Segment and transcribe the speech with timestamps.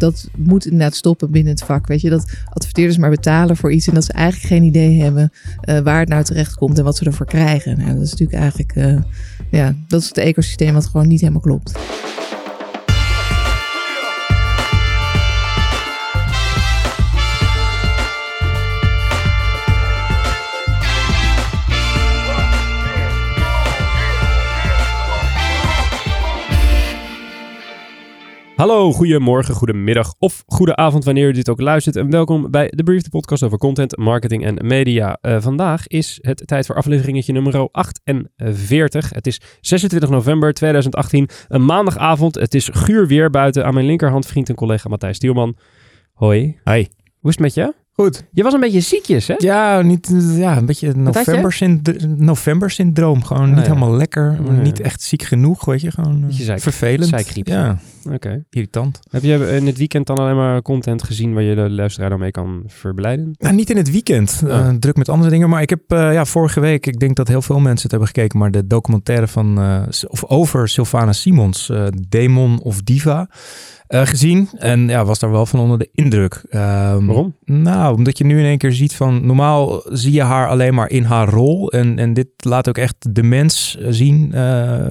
[0.00, 1.86] dat moet inderdaad stoppen binnen het vak.
[1.86, 5.32] Weet je, dat adverteerders maar betalen voor iets en dat ze eigenlijk geen idee hebben
[5.64, 7.78] uh, waar het nou terecht komt en wat ze ervoor krijgen.
[7.78, 9.00] Nou, dat is natuurlijk eigenlijk, uh,
[9.50, 11.78] ja, dat is het ecosysteem wat gewoon niet helemaal klopt.
[28.60, 31.96] Hallo, goedemorgen, goedemiddag of goede avond wanneer u dit ook luistert.
[31.96, 35.18] En welkom bij de Brief, de podcast over content, marketing en media.
[35.22, 39.10] Uh, vandaag is het tijd voor afleveringetje nummer 48.
[39.10, 42.34] Het is 26 november 2018, een maandagavond.
[42.34, 43.64] Het is guur weer buiten.
[43.64, 45.56] Aan mijn linkerhand vriend en collega Matthijs Stielman.
[46.12, 46.60] Hoi.
[46.64, 46.86] Hi.
[47.18, 47.79] Hoe is het met je?
[48.00, 48.24] Goed.
[48.32, 49.34] Je was een beetje ziekjes, hè?
[49.38, 50.92] Ja, niet, ja een beetje
[52.16, 53.24] november-syndroom.
[53.24, 53.62] Gewoon niet ja.
[53.62, 54.38] helemaal lekker.
[54.46, 54.58] Oh.
[54.58, 55.90] Niet echt ziek genoeg, weet je.
[55.90, 57.08] Gewoon uh, zeik- vervelend.
[57.08, 57.46] zeikgriep.
[57.46, 57.78] Ja,
[58.12, 58.44] Oké.
[58.50, 59.00] irritant.
[59.10, 62.18] Heb je in het weekend dan alleen maar content gezien waar je de luisteraar dan
[62.18, 63.34] mee kan verblijden?
[63.38, 64.40] Nou, niet in het weekend.
[64.44, 64.50] Oh.
[64.50, 65.48] Eh, druk met andere dingen.
[65.48, 68.08] Maar ik heb eh, ja, vorige week, ik denk dat heel veel mensen het hebben
[68.08, 73.28] gekeken, maar de documentaire van, eh, of over Sylvana Simons, eh, Demon of Diva,
[73.90, 74.48] eh, gezien.
[74.56, 76.42] En ja, was daar wel van onder de indruk.
[76.48, 77.34] Ehm, Waarom?
[77.44, 80.90] Nou, omdat je nu in één keer ziet van, normaal zie je haar alleen maar
[80.90, 81.70] in haar rol.
[81.70, 84.86] En, en dit laat ook echt de mens zien eh,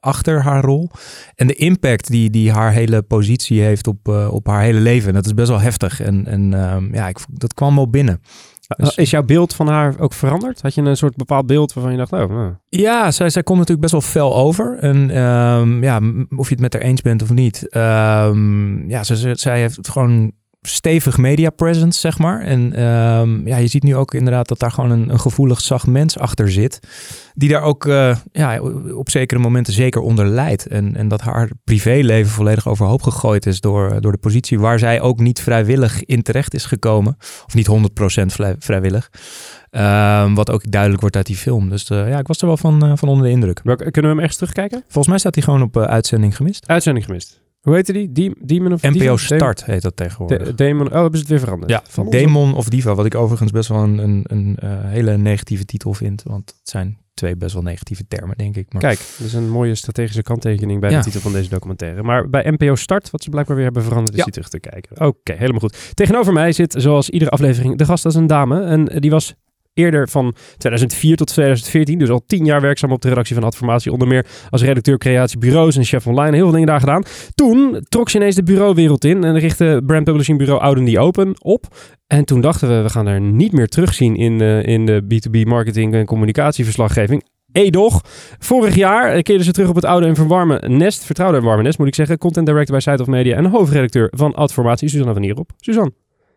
[0.00, 0.90] achter haar rol.
[1.34, 5.12] En de impact die, die haar hele positie heeft op, eh, op haar hele leven.
[5.12, 6.00] Dat is best wel heftig.
[6.00, 8.20] En, en ehm, ja, ik, dat kwam wel binnen.
[8.76, 10.62] Dus- Is jouw beeld van haar ook veranderd?
[10.62, 13.58] Had je een soort bepaald beeld waarvan je dacht, oh, nou, Ja, zij, zij komt
[13.58, 14.78] natuurlijk best wel fel over.
[14.78, 16.00] En ehm, ja,
[16.36, 17.68] of je het met haar eens bent of niet.
[17.68, 22.40] ehm, ja, ze- zij heeft gewoon stevig media presence, zeg maar.
[22.40, 25.86] En ehm, ja, je ziet nu ook inderdaad dat daar gewoon een, een gevoelig, zacht
[25.86, 26.80] mens achter zit.
[27.34, 28.60] Die daar ook eh, ja,
[28.94, 30.66] op zekere momenten zeker onder lijdt.
[30.66, 35.00] En, en dat haar privéleven volledig overhoop gegooid is door, door de positie waar zij
[35.00, 37.16] ook niet vrijwillig in terecht is gekomen.
[37.46, 39.10] Of niet 100% vrij- vrijwillig.
[39.70, 41.68] Ehm, wat ook duidelijk wordt uit die film.
[41.68, 43.60] Dus eh, ja, ik was er wel van, eh, van onder de indruk.
[43.64, 44.82] kunnen we hem ergens terugkijken?
[44.82, 46.68] Volgens mij staat hij gewoon op uitzending gemist.
[46.68, 47.41] Uitzending gemist.
[47.62, 48.32] Hoe heette die?
[48.40, 49.16] Demon of NPO Diva?
[49.16, 50.42] Start heet dat tegenwoordig.
[50.46, 50.86] De- Demon.
[50.86, 51.70] Oh, hebben ze het weer veranderd?
[51.70, 52.94] ja, Van onze- Demon of Diva.
[52.94, 56.22] Wat ik overigens best wel een, een, een eh, hele negatieve titel vind.
[56.22, 58.72] Want het zijn twee best wel negatieve termen, denk ik.
[58.72, 60.98] Maar Kijk, dat is een mooie strategische kanttekening bij Ja.
[60.98, 62.02] de titel van deze documentaire.
[62.02, 64.24] Maar bij NPO Start, wat ze blijkbaar weer hebben veranderd, is Ja.
[64.24, 65.06] die terug te kijken.
[65.06, 65.90] Oké, helemaal goed.
[65.94, 68.62] Tegenover mij zit, zoals iedere aflevering, de gast als een dame.
[68.62, 69.34] En die was
[69.74, 73.92] eerder van 2004 tot 2014, dus al tien jaar werkzaam op de redactie van Adformatie.
[73.92, 76.32] Onder meer als redacteur creatie bureaus en chef online.
[76.32, 77.02] Heel veel dingen daar gedaan.
[77.34, 81.34] Toen trok ze ineens de bureauwereld in en richtte brand publishing bureau Ouden die Open
[81.38, 81.66] op.
[82.06, 85.48] En toen dachten we, we gaan haar niet meer terugzien in, eh, in de B2B
[85.48, 87.22] marketing en communicatieverslaggeving.
[87.52, 88.00] Edoch,
[88.38, 91.78] vorig jaar eh, keerde ze terug op het oude en verwarme nest, vertrouwde en nest
[91.78, 92.18] moet ik zeggen.
[92.18, 95.50] Content director bij Site of Media en hoofdredacteur van Adformatie, Suzanne van Nierop.
[95.56, 95.92] Suzanne,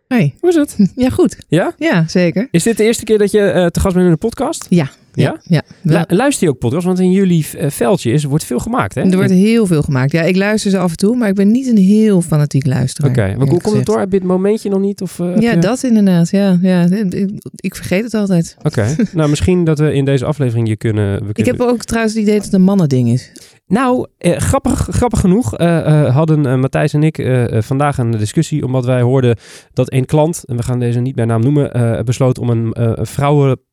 [0.07, 0.35] Hey.
[0.39, 0.75] hoe is het?
[0.95, 1.38] Ja, goed.
[1.47, 1.73] Ja?
[1.77, 2.47] Ja, zeker.
[2.51, 4.66] Is dit de eerste keer dat je eh, te gast bent in een podcast?
[4.69, 4.89] Ja.
[5.13, 5.38] Ja?
[5.43, 6.05] ja.
[6.07, 6.85] Luister je ook podcast?
[6.85, 9.01] Want in jullie eh, veldje is, wordt veel gemaakt, hè?
[9.01, 10.11] er wordt heel veel gemaakt.
[10.11, 13.09] Ja, ik luister ze af en toe, maar ik ben niet een heel fanatiek luisteraar.
[13.11, 13.99] Oké, maar hoe komt het door?
[13.99, 15.01] Heb je het momentje nog niet?
[15.01, 16.29] Of, eh, Ja, je- dat inderdaad.
[16.29, 16.85] Ja, ja.
[16.89, 18.55] Ik, ik vergeet het altijd.
[18.63, 21.25] Oké, nou misschien dat we in deze aflevering je kunnen...
[21.25, 23.31] We Ik heb ook trouwens het idee dat het een mannending is.
[23.67, 27.27] Nou, eh, grappig, grappig genoeg eh, eh, hadden eh, Matthijs en ik
[27.63, 29.37] vandaag een discussie omdat wij hoorden
[29.73, 33.05] dat een klant, en we gaan deze niet bij naam noemen, besloot om een, eh,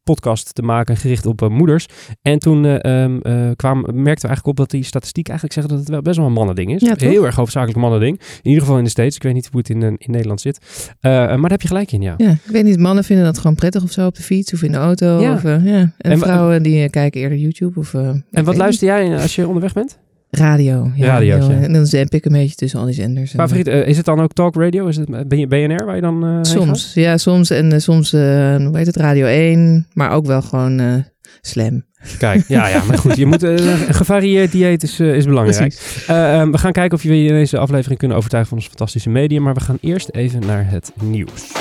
[0.03, 1.87] vrouwenpodcast te maken gericht op eh, moeders.
[2.23, 5.93] En toen eh, kwam, merkten we eigenlijk op dat die statistiek eigenlijk zeggen dat het
[5.93, 6.81] wel best wel een mannending is.
[6.81, 6.95] Ja?
[6.97, 8.19] Heel erg hoofdzakelijk mannending.
[8.19, 9.17] In ieder geval in de States.
[9.17, 10.59] Ik weet niet hoe het in, in Nederland zit.
[11.01, 12.15] Maar daar heb je gelijk in, ja.
[12.17, 14.63] Ja, ik weet niet, mannen vinden dat gewoon prettig of zo op de fiets of
[14.63, 15.21] in de auto.
[15.21, 15.33] Ja.
[15.33, 15.93] Of, ja.
[15.99, 17.95] En, vrouwen die kijken eerder YouTube of...
[17.95, 19.99] En wat luister jij als je onderweg bent?
[20.37, 20.91] Radio.
[20.95, 21.55] Ja, Radiootje.
[21.55, 23.33] En dan zap ik een beetje tussen al die zenders.
[23.33, 24.87] En, Favoriet, eh, is het dan ook talk radio?
[24.87, 26.47] Is het ben je BNR waar je dan eh, heen gaat?
[26.47, 27.51] Soms, ja, soms.
[27.51, 28.21] En eh, soms, eh,
[28.57, 29.87] hoe heet het, Radio 1.
[29.93, 30.95] Maar ook wel gewoon eh,
[31.41, 31.85] slam.
[32.19, 33.17] Kijk, ja, ja, maar goed.
[33.17, 33.51] Je moet, eh,
[33.89, 36.03] een gevarieerd dieet is, eh, is belangrijk.
[36.07, 39.11] Eh, ehm, we gaan kijken of je in deze aflevering kunnen overtuigen van ons fantastische
[39.11, 39.43] medium.
[39.43, 41.53] Maar we gaan eerst even naar het nieuws.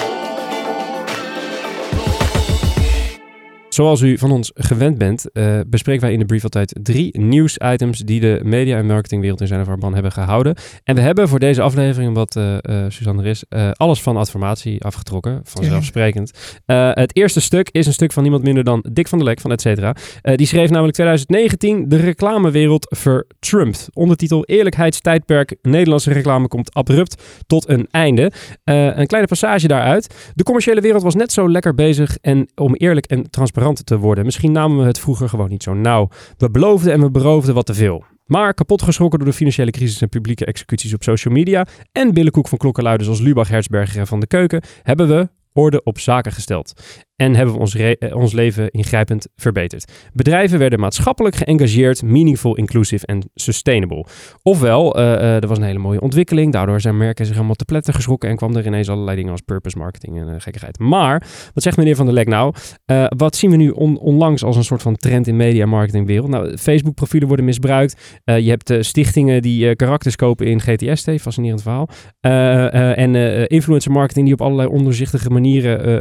[3.74, 8.00] Zoals u van ons gewend bent, eh, bespreken wij in de brief altijd drie nieuwsitems
[8.00, 10.56] die de media- en marketingwereld in zijn of haar ban hebben gehouden.
[10.84, 15.42] En we hebben voor deze aflevering, eh eh, Suzanne er is, alles van adformatie afgetrokken,
[15.44, 16.32] vanzelfsprekend.
[16.94, 19.52] Het eerste stuk is een stuk van niemand minder dan Dick van der Lek van
[19.52, 19.96] et cetera.
[20.22, 23.88] Eh, die schreef namelijk 2019 de reclamewereld vertrumpt.
[23.94, 28.32] Ondertitel Eerlijkheidstijdperk Nederlandse reclame komt abrupt tot een einde.
[28.64, 30.32] Een kleine passage daaruit.
[30.34, 34.26] De commerciële wereld was net zo lekker bezig en om eerlijk en transparant te worden.
[34.26, 36.10] Misschien namen we het vroeger gewoon niet zo nauw.
[36.38, 38.04] We beloofden en we beroofden wat te veel.
[38.26, 42.48] Maar kapot geschrokken door de financiële crisis en publieke executies op social media en billenkoek
[42.48, 46.74] van klokkenluiders als Lubach, Herzberger en Van de Keuken hebben we orde op zaken gesteld
[47.22, 49.92] en hebben we ons, eh, ons leven ingrijpend verbeterd.
[50.14, 54.06] Bedrijven werden maatschappelijk geëngageerd, meaningful, inclusive en sustainable.
[54.44, 57.94] Ofwel, uh, er was een hele mooie ontwikkeling, daardoor zijn merken zich helemaal te pletten
[57.94, 60.80] geschrokken en kwam er ineens allerlei dingen als purpose marketing en gekkigheid.
[60.80, 62.54] Maar, wat zegt meneer Van der Lek nou?
[63.18, 66.30] wat zien we nu on onlangs als een soort van trend in media marketing wereld?
[66.30, 68.22] Nou, Facebook profielen worden misbruikt.
[68.24, 71.90] je hebt stichtingen die karakters kopen in GTST, fascinerend verhaal.
[72.96, 73.16] en
[73.50, 75.41] influencer marketing die op allerlei ondoorzichtige manieren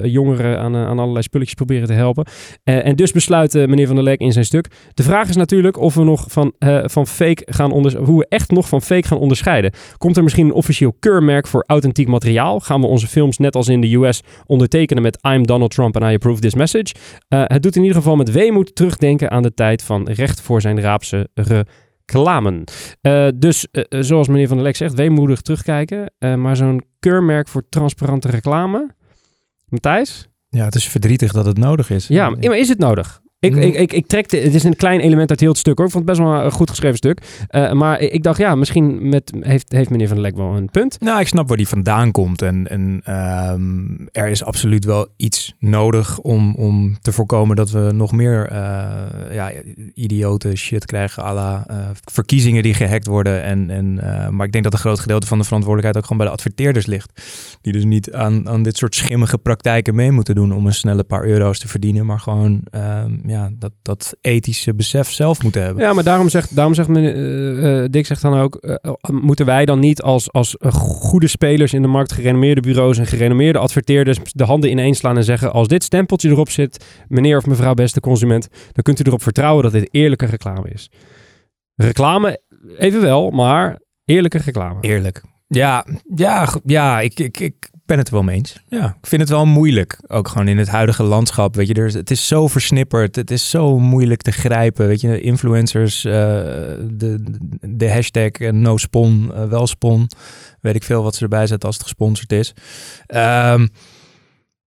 [0.03, 2.27] jongeren aan, aan alle allerlei spulletjes proberen te helpen.
[2.65, 4.67] Uh, en dus besluit meneer Van der Lek in zijn stuk.
[4.95, 6.53] De vraag is natuurlijk of we nog van,
[6.85, 8.13] van fake gaan onderscheiden.
[8.13, 9.73] Hoe we echt nog van fake gaan onderscheiden.
[9.99, 12.61] Komt er misschien een officieel keurmerk voor authentiek materiaal?
[12.61, 16.11] Gaan we onze films net als in de US ondertekenen met I'm Donald Trump and
[16.11, 16.95] I approve this message?
[17.29, 20.81] het doet in ieder geval met weemoed terugdenken aan de tijd van recht voor zijn
[20.81, 22.65] raapse reclame.
[23.03, 26.13] Uh, dus zoals meneer Van der Lek zegt, weemoedig terugkijken.
[26.19, 28.99] Maar zo'n keurmerk voor transparante reclame.
[29.71, 30.29] Matthijs?
[30.49, 32.07] Ja, het is verdrietig dat het nodig is.
[32.07, 33.23] Ja, maar is het nodig?
[33.41, 35.87] Ik, ik, ik, ik trek het is een klein element uit heel het stuk hoor.
[35.87, 37.21] Ik vond het best wel een goed geschreven stuk.
[37.51, 40.71] Uh, maar ik dacht, ja, misschien met, heeft, heeft meneer Van der Lek wel een
[40.71, 41.01] punt.
[41.01, 42.43] Nou, ik snap waar die vandaan komt.
[42.43, 43.03] En, en
[43.53, 48.53] um, er is absoluut wel iets nodig om, om te voorkomen dat we nog meer
[48.53, 48.57] uh,
[49.33, 49.53] ja,
[49.95, 51.25] idiote shit krijgen.
[51.25, 53.43] à la uh, verkiezingen die gehackt worden.
[53.43, 53.95] En, en,
[54.37, 56.87] maar ik denk dat een groot gedeelte van de verantwoordelijkheid ook gewoon bij de adverteerders
[56.87, 57.23] ligt.
[57.61, 61.05] Die dus niet aan, aan dit soort schimmige praktijken mee moeten doen om een snelle
[61.05, 62.07] paar euro's te verdienen.
[62.07, 65.83] Maar gewoon um, ja, dat, dat ethische besef zelf moeten hebben.
[65.83, 68.75] Ja, maar daarom zegt, daarom zegt men, uh, Dick zegt dan ook, uh,
[69.13, 73.59] moeten wij dan niet als, als goede spelers in de markt, gerenommeerde bureaus en gerenommeerde
[73.59, 77.75] adverteerders de handen ineens slaan en zeggen, als dit stempeltje erop zit, meneer of mevrouw
[77.75, 80.91] beste consument, dan kunt u erop vertrouwen dat dit eerlijke reclame is.
[81.75, 82.41] Reclame
[82.79, 84.81] evenwel, maar eerlijke reclame.
[84.81, 85.23] Eerlijk.
[85.47, 88.63] Ja, ja, ja ik, ik, ik ben het er wel mee eens.
[88.69, 89.99] Ja, ik vind het wel moeilijk.
[90.07, 91.55] Ook gewoon in het huidige landschap.
[91.55, 93.17] Weet je, er, het is zo versnipperd.
[93.17, 94.87] Het is zo moeilijk te grijpen.
[94.87, 100.09] Weet je, influencers, uh, de, de hashtag uh, no spon, uh, wel spon.
[100.61, 102.55] Weet ik veel wat ze erbij zetten als het gesponsord is.
[103.07, 103.69] Um,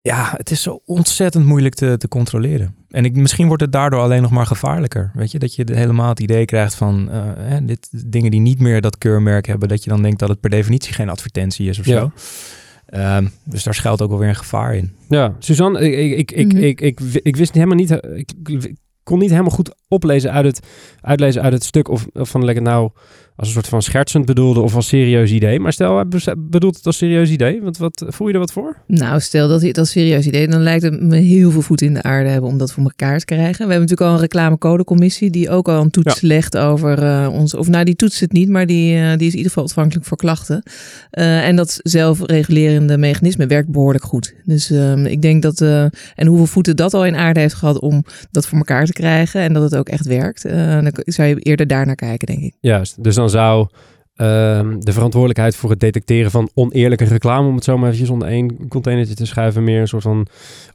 [0.01, 2.75] ja, het is zo ontzettend moeilijk te, te controleren.
[2.89, 5.11] En ik, misschien wordt het daardoor alleen nog maar gevaarlijker.
[5.15, 8.61] Weet je, dat je helemaal het idee krijgt van uh, hè, dit, dingen die niet
[8.61, 11.79] meer dat keurmerk hebben, dat je dan denkt dat het per definitie geen advertentie is
[11.79, 12.13] of zo.
[12.95, 14.93] Um, dus daar schuilt ook wel weer een gevaar in.
[15.09, 17.91] Ja, Suzanne, ik, ik, ik, ik, ik, ik, wist helemaal niet.
[17.91, 18.33] Ik,
[19.03, 20.67] kon niet helemaal goed oplezen uit het,
[21.01, 22.91] uitlezen uit het stuk of, of van lekker nou
[23.39, 25.61] als een soort van schertsend bedoelde of als serieus idee.
[25.61, 27.63] Maar stel, hij bedoelt het als serieus idee.
[27.63, 28.77] Wat, wat, voel je er wat voor?
[28.87, 31.81] Nou, stel dat hij het als serieus idee, dan lijkt het me heel veel voet
[31.81, 33.67] in de aarde hebben om dat voor elkaar te krijgen.
[33.67, 37.55] We hebben natuurlijk al een reclamecodecommissie die ook al een toets legt over uh, ons.
[37.55, 40.07] Of nou, die toetst het niet, maar die, uh, die is in ieder geval ontvankelijk
[40.07, 40.63] voor klachten.
[41.13, 44.35] Uh, en dat zelfregulerende mechanisme werkt behoorlijk goed.
[44.45, 48.05] Dus ehm, ik denk dat, en hoeveel voeten dat al in aarde heeft gehad om
[48.31, 51.67] dat voor elkaar te krijgen en dat het ook echt werkt, dan zou je eerder
[51.67, 52.53] daar naar kijken, denk ik.
[52.61, 53.69] Juist, dus dan zou
[54.19, 54.27] uh,
[54.79, 58.69] de verantwoordelijkheid voor het detecteren van oneerlijke reclame, om het zo maar eventjes onder één
[58.69, 60.27] containertje te schuiven, meer een soort van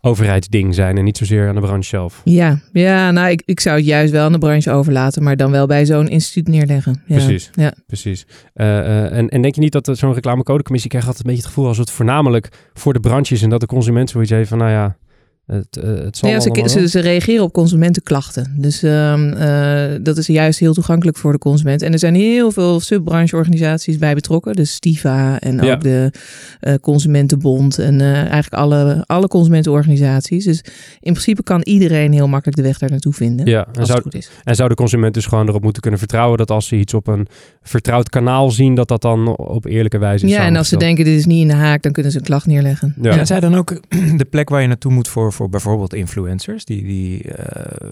[0.02, 2.22] overheidsding zijn en niet zozeer aan de branche zelf.
[2.24, 5.52] Ja, ja nou, ik, ik zou het juist wel aan de branche overlaten, maar dan
[5.52, 7.04] wel bij zo'n instituut neerleggen.
[7.08, 7.16] Ja.
[7.16, 7.74] Precies, ja.
[7.88, 8.26] precies.
[8.56, 11.56] Uh, uh, en, en denk je niet dat zo'n reclamecodecommissie krijgt altijd een beetje het
[11.56, 14.58] gevoel als het voornamelijk voor de branche is en dat de consument zoiets heeft van,
[14.58, 14.98] nou ja,
[15.46, 18.56] het, uh, het zal ja, ze, ze, ze, reageren op consumentenklachten.
[18.58, 21.82] Dus uh, uh, dat is juist heel toegankelijk voor de consument.
[21.82, 24.54] En er zijn heel veel subbrancheorganisaties bij betrokken.
[24.54, 26.12] Dus Stiva en ook de
[26.60, 27.80] eh, Consumentenbond.
[27.80, 30.46] En eigenlijk alle, alle consumentenorganisaties.
[30.46, 30.64] Dus
[31.00, 33.46] in principe kan iedereen heel makkelijk de weg daar naartoe vinden.
[33.46, 34.02] Ja, en, zou,
[34.44, 37.08] en zou de consument dus gewoon erop moeten kunnen vertrouwen dat als ze iets op
[37.08, 37.28] een
[37.62, 40.32] vertrouwd kanaal zien, dat dat dan op eerlijke wijze is.
[40.32, 42.24] Ja, en als ze denken dit is niet in de haak, dan kunnen ze een
[42.24, 42.96] klacht neerleggen.
[43.02, 43.16] Ja.
[43.16, 43.26] ja.
[43.26, 43.82] zij dan ook
[44.22, 47.92] de plek waar je naartoe moet voor voor bijvoorbeeld influencers die, die uh,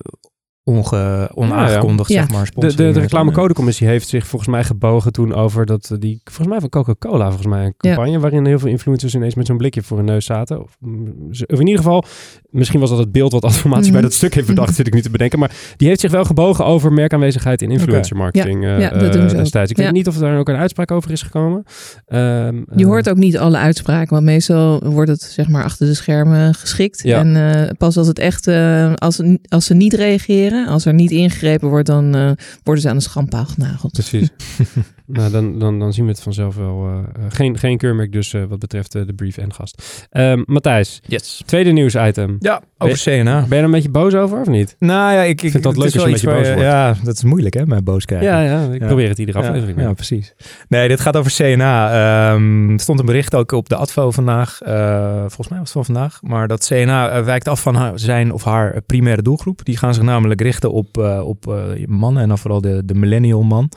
[0.63, 2.50] onge, onaangekondigd, ja, zeg maar.
[2.56, 6.60] De, de, de reclamecodecommissie heeft zich volgens mij gebogen toen over dat die, volgens mij
[6.60, 9.98] van Coca-Cola, volgens mij een campagne waarin heel veel influencers ineens met zo'n blikje voor
[9.98, 10.62] hun neus zaten.
[10.62, 12.03] Of, mm, of, in ieder geval,
[12.50, 13.91] misschien was dat het beeld wat informatie mm.
[13.91, 15.39] bij dat stuk heeft bedacht, zit ik nu te bedenken.
[15.39, 18.80] Maar die heeft zich wel gebogen over merkaanwezigheid in influencer marketing okay.
[18.80, 19.72] ja, uh, uh, destijds.
[19.72, 21.63] Ik weet niet of er ook een uitspraak over is gekomen.
[22.08, 25.94] Um, Je hoort ook niet alle uitspraken, want meestal wordt het zeg maar achter de
[25.94, 27.06] schermen geschikt.
[27.06, 28.48] En pas als het echt,
[28.96, 32.31] als, als ze niet reageren Als er niet ingegrepen wordt, dan eh,
[32.63, 33.91] worden ze aan de schandpaal genageld.
[33.91, 34.29] Precies.
[35.05, 36.86] nou, dan, dan, dan zien we het vanzelf wel.
[36.88, 40.08] eh, eh, geen, geen keurmerk dus eh, wat betreft de brief en gast.
[40.10, 41.41] Ehm, Matthijs, Yes.
[41.46, 42.36] tweede nieuwsitem.
[42.39, 43.39] Ja, over CNA.
[43.41, 44.75] Ben je er een beetje boos over of niet?
[44.79, 46.62] Nou ja, ik, ik vind dat het leuk is als je een beetje boos wordt.
[46.62, 48.27] Ja, dat is moeilijk hè, mij boos krijgen.
[48.29, 48.86] Ja, ja, ik Ja.
[48.88, 49.77] probeer het iedere aflevering.
[49.79, 50.34] Ja, ja, precies.
[50.67, 51.89] Nee, dit gaat over CNA.
[52.34, 54.62] Ehm, er stond een bericht ook op de Advo vandaag.
[54.62, 56.20] eh, volgens mij was het van vandaag.
[56.22, 59.65] Maar dat CNA wijkt af van haar, zijn of haar primaire doelgroep.
[59.65, 62.96] Die gaan zich namelijk richten op, eh, op eh, mannen en dan vooral de, de
[62.96, 63.70] millennial man.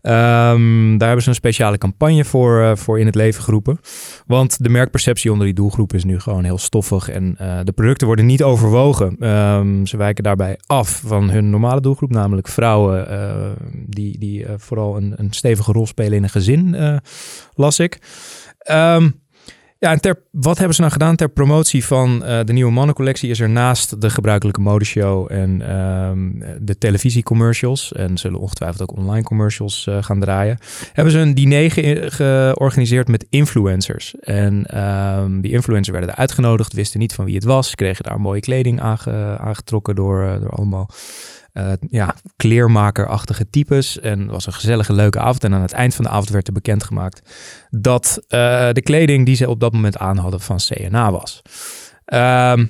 [0.00, 3.78] Ehm, daar hebben ze een speciale campagne voor, eh, voor in het leven geroepen.
[4.26, 7.08] Want de merkperceptie onder die doelgroep is nu gewoon heel stoffig.
[7.08, 9.16] En de producten worden niet overwogen.
[9.18, 13.06] Ehm, ze wijken daarbij af van hun normale doelgroep, namelijk vrouwen
[13.86, 16.76] die, die vooral een, een stevige rol spelen in een gezin,
[17.54, 17.98] las ik.
[18.58, 19.10] Ehm,
[19.84, 23.30] ja, en ter, wat hebben ze nou gedaan ter promotie van eh, de nieuwe mannencollectie?
[23.30, 29.22] Is er naast de gebruikelijke modeshow en ehm, de televisiecommercials, en zullen ongetwijfeld ook online
[29.22, 30.58] commercials eh, gaan draaien,
[30.92, 34.14] hebben ze een diner ge- georganiseerd met influencers.
[34.20, 38.20] En ehm, die influencers werden er uitgenodigd, wisten niet van wie het was, kregen daar
[38.20, 40.88] mooie kleding aange- aangetrokken door, eh, door allemaal
[41.54, 44.00] eh, ja, kleermakerachtige types.
[44.00, 45.44] En het was een gezellige, leuke avond.
[45.44, 47.30] En aan het eind van de avond werd er bekendgemaakt
[47.70, 51.42] dat eh, de kleding die ze op dat moment aan hadden van CNA was.
[52.04, 52.66] Ehm,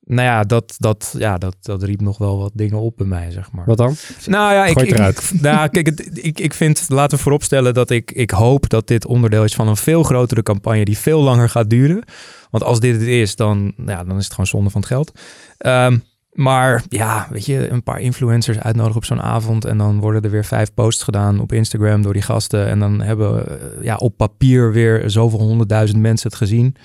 [0.00, 3.30] nou ja, dat, dat, ja dat, dat riep nog wel wat dingen op bij mij,
[3.30, 3.64] zeg maar.
[3.66, 3.94] Wat dan?
[4.26, 8.68] Nou ja, ik, nou, kijk, ik, ik vind, laten we vooropstellen dat ik, ik hoop
[8.68, 12.04] dat dit onderdeel is van een veel grotere campagne die veel langer gaat duren.
[12.50, 15.12] Want als dit het is, dan, ja, dan is het gewoon zonde van het geld.
[15.58, 15.98] Ehm,
[16.34, 20.30] maar ja, weet je, een paar influencers uitnodigen op zo'n avond en dan worden er
[20.30, 22.66] weer vijf posts gedaan op Instagram door die gasten.
[22.66, 26.76] En dan hebben eh, ja, op papier weer zoveel honderdduizend mensen het gezien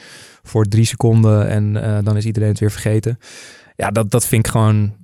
[0.43, 3.17] voor drie seconden en eh, dan is iedereen het weer vergeten.
[3.75, 4.95] Ja, dat, dat vind ik gewoon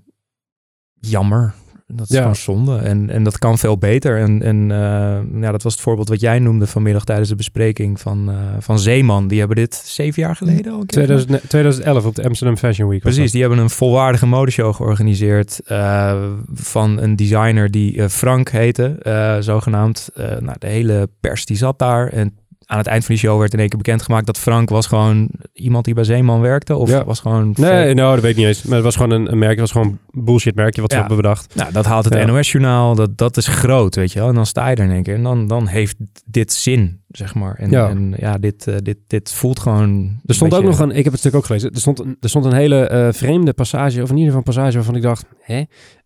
[0.99, 1.53] jammer.
[1.87, 2.19] Dat is Ja.
[2.19, 2.77] gewoon zonde.
[2.77, 4.19] En, en dat kan veel beter.
[4.19, 7.99] En, en eh, ja, dat was het voorbeeld wat jij noemde vanmiddag tijdens de bespreking
[7.99, 9.27] van, eh, van Zeeman.
[9.27, 11.17] Die hebben dit zeven jaar geleden al een keer gedaan.
[11.17, 13.01] 2000 2011 op de Amsterdam Fashion Week.
[13.01, 16.23] Precies, die hebben een volwaardige modeshow georganiseerd eh,
[16.53, 20.09] van een designer die Frank heette, zogenaamd.
[20.15, 23.53] Nou, de hele pers die zat daar en aan het eind van die show werd
[23.53, 27.03] in één keer bekendgemaakt dat Frank was gewoon iemand die bij Zeeman werkte of Ja.
[27.05, 27.53] was gewoon...
[27.57, 28.63] Nee, nou, dat weet ik niet eens.
[28.63, 29.51] Maar het was gewoon een, een merk.
[29.51, 31.55] Het was gewoon een bullshit merkje wat ze hebben bedacht.
[31.55, 32.25] Nou, dat haalt het Ja.
[32.25, 34.27] NOS-journaal, dat, dat is groot, weet je wel.
[34.29, 35.95] En dan sta je er in één keer en dan, dan heeft
[36.25, 37.55] dit zin, zeg maar.
[37.55, 37.89] En Ja.
[37.89, 40.19] en, ja dit, eh, dit, dit voelt gewoon...
[40.25, 42.45] Er stond ook nog een, ik heb het stuk ook gelezen, er stond, er stond
[42.45, 45.63] een hele eh, vreemde passage, of in ieder geval een passage waarvan ik dacht, hè?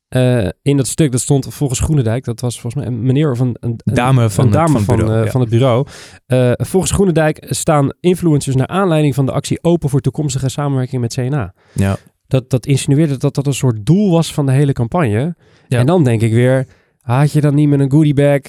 [0.09, 3.39] Eh, in dat stuk, dat stond volgens Groenendijk, dat was volgens mij een meneer of
[3.39, 5.31] een, een, Dame van een het- dame van van, bureau, eh, ja.
[5.31, 5.85] van het bureau.
[6.25, 11.13] Eh, volgens Groenendijk staan influencers naar aanleiding van de actie open voor toekomstige samenwerking met
[11.13, 11.53] CNA.
[11.73, 11.97] Ja.
[12.27, 15.35] Dat, dat insinueerde dat dat een soort doel was van de hele campagne.
[15.67, 15.79] Ja.
[15.79, 16.65] En dan denk ik weer,
[17.01, 18.39] had je dan niet met een goodie bag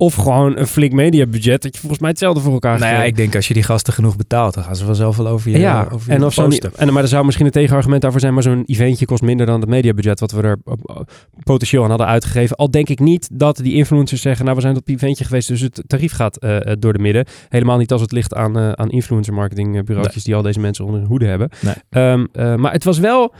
[0.00, 3.16] of gewoon een flink mediabudget, dat je volgens mij hetzelfde voor elkaar Nou ja, ik
[3.16, 5.88] denk als je die gasten genoeg betaalt, dan gaan ze vanzelf wel over je, ja,
[5.92, 8.42] over je en of zo en, maar er zou misschien een tegenargument daarvoor zijn, maar
[8.42, 10.96] zo'n eventje kost minder dan het mediabudget wat we er eh,
[11.42, 12.56] potentieel aan hadden uitgegeven.
[12.56, 15.48] Al denk ik niet dat die influencers zeggen, nou we zijn op die eventje geweest,
[15.48, 17.24] dus het tarief gaat eh, eh, door de midden.
[17.48, 21.00] Helemaal niet als het ligt aan, aan influencer marketing bureautjes die al deze mensen onder
[21.00, 21.48] hun hoede hebben.
[21.60, 21.74] Nee.
[21.90, 23.34] Ehm, eh, maar het was wel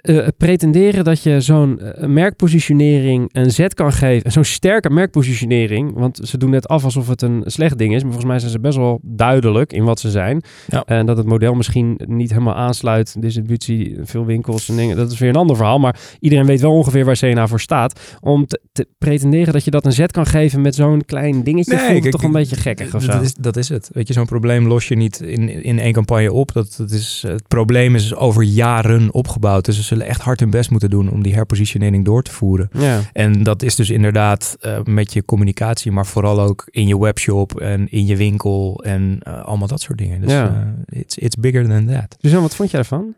[0.00, 4.32] het pretenderen dat je zo'n merkpositionering een zet kan geven.
[4.32, 5.94] Zo'n sterke merkpositionering.
[5.94, 8.02] Want ze doen net af alsof het een slecht ding is.
[8.02, 10.42] Maar volgens mij zijn ze best wel duidelijk in wat ze zijn.
[10.68, 10.84] Ja.
[10.84, 13.22] En dat het model misschien niet helemaal aansluit.
[13.22, 14.96] Distributie, veel winkels en dingen.
[14.96, 15.78] Dat is weer een ander verhaal.
[15.78, 18.16] Maar iedereen weet wel ongeveer waar CNA voor staat.
[18.20, 21.74] Om te, te pretenderen dat je dat een zet kan geven met zo'n klein dingetje.
[21.74, 23.12] Nee, voelt kijk, toch een beetje gekkig of zo.
[23.12, 23.90] Dat is, dat is het.
[23.92, 26.52] Weet je, zo'n probleem los je niet in, in één campagne op.
[26.52, 29.46] Dat, dat is, het probleem is over jaren opgebouwd.
[29.56, 32.68] Dus ze zullen echt hard hun best moeten doen om die herpositionering door te voeren.
[32.72, 33.00] Ja.
[33.12, 37.60] En dat is dus inderdaad eh, met je communicatie, maar vooral ook in je webshop
[37.60, 40.20] en in je winkel en eh, allemaal dat soort dingen.
[40.20, 40.74] Dus Ja.
[40.86, 42.16] eh, it's, it's bigger than that.
[42.20, 43.14] Suzanne, wat vond jij ervan?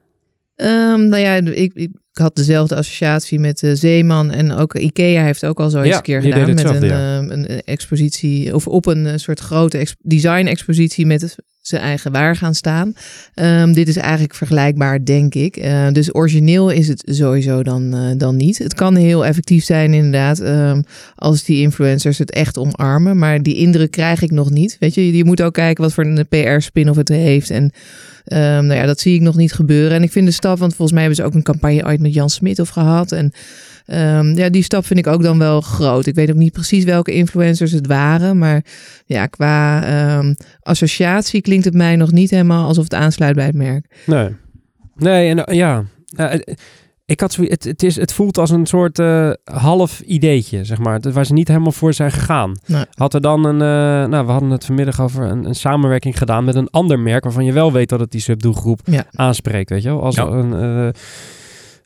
[0.56, 5.46] Ehm, nou ja, ik, ik had dezelfde associatie met eh, Zeeman en ook Ikea heeft
[5.46, 7.18] ook al zo eens Ja, een keer gedaan met een, ja.
[7.18, 12.54] een, expositie of op een soort grote ex- design-expositie met het- zijn eigen waar gaan
[12.54, 12.92] staan.
[13.34, 15.56] Ehm, dit is eigenlijk vergelijkbaar, denk ik.
[15.56, 18.58] Eh, dus origineel is het sowieso dan, eh, dan niet.
[18.58, 20.82] Het kan heel effectief zijn, inderdaad, ehm,
[21.14, 23.18] als die influencers het echt omarmen.
[23.18, 24.76] Maar die indruk krijg ik nog niet.
[24.78, 27.50] Weet je, je moet ook kijken wat voor een PR-spin of het heeft.
[27.50, 27.72] En
[28.30, 29.96] Ehm, nou ja, dat zie ik nog niet gebeuren.
[29.96, 32.14] En ik vind de stap, want volgens mij hebben ze ook een campagne ooit met
[32.14, 33.12] Jan Smit of gehad.
[33.12, 33.32] En
[33.90, 36.06] ehm, ja, die stap vind ik ook dan wel groot.
[36.06, 38.38] Ik weet ook niet precies welke influencers het waren.
[38.38, 38.64] Maar
[39.06, 43.54] ja, qua ehm, associatie klinkt het mij nog niet helemaal alsof het aansluit bij het
[43.54, 44.02] merk.
[44.06, 44.28] Nee.
[44.94, 45.84] Nee, en eh, ja.
[47.06, 50.78] Ik had zoiets, het, het, is, het voelt als een soort eh, half ideetje, zeg
[50.78, 51.00] maar.
[51.12, 52.58] Waar ze niet helemaal voor zijn gegaan.
[52.66, 52.84] Nee.
[52.94, 53.60] Had er dan een...
[53.60, 57.24] eh, nou, we hadden het vanmiddag over een, een samenwerking gedaan met een ander merk...
[57.24, 59.04] waarvan je wel weet dat het die subdoelgroep Ja.
[59.12, 60.02] aanspreekt, weet je wel?
[60.02, 60.26] Als Ja.
[60.26, 60.52] een...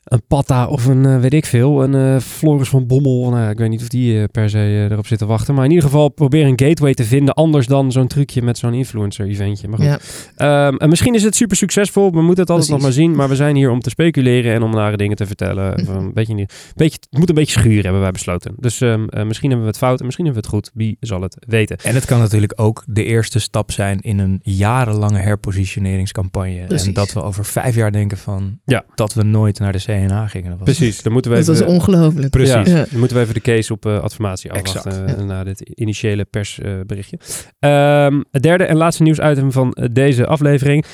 [0.05, 3.29] een Patta of een, eh, weet ik veel, een eh, Floris van Bommel.
[3.29, 5.53] Nou, ja, ik weet niet of die eh, per se erop zit te wachten.
[5.55, 7.33] Maar in ieder geval probeer een gateway te vinden.
[7.33, 9.67] Anders dan zo'n trucje met zo'n influencer-eventje.
[9.67, 10.67] Maar goed, Ja.
[10.67, 12.11] Ehm, en misschien is het super succesvol.
[12.11, 13.15] We moeten het altijd nog maar zien.
[13.15, 15.73] Maar we zijn hier om te speculeren en om nare dingen te vertellen.
[15.95, 18.53] Een beetje, niet- beetje, het moet een beetje schuren, hebben wij besloten.
[18.59, 20.71] Dus ehm, eh, misschien hebben we het fout en misschien hebben we het goed.
[20.75, 21.77] Wie zal het weten?
[21.83, 26.65] En het kan natuurlijk ook de eerste stap zijn in een jarenlange herpositioneringscampagne.
[26.65, 26.87] Precies.
[26.87, 28.83] En dat we over vijf jaar denken van Ja.
[28.95, 29.79] dat we nooit naar de
[30.27, 30.49] Gingen.
[30.49, 32.29] Dat was Precies, dan moeten we Dat was ongelooflijk.
[32.29, 32.53] Precies.
[32.53, 35.61] Ja, dan moeten we even de case op eh adformatie Exact, afwachten eh, na dit
[35.61, 37.19] initiële persberichtje.
[37.59, 40.85] Ehm, het derde en laatste nieuwsitem van eh, deze aflevering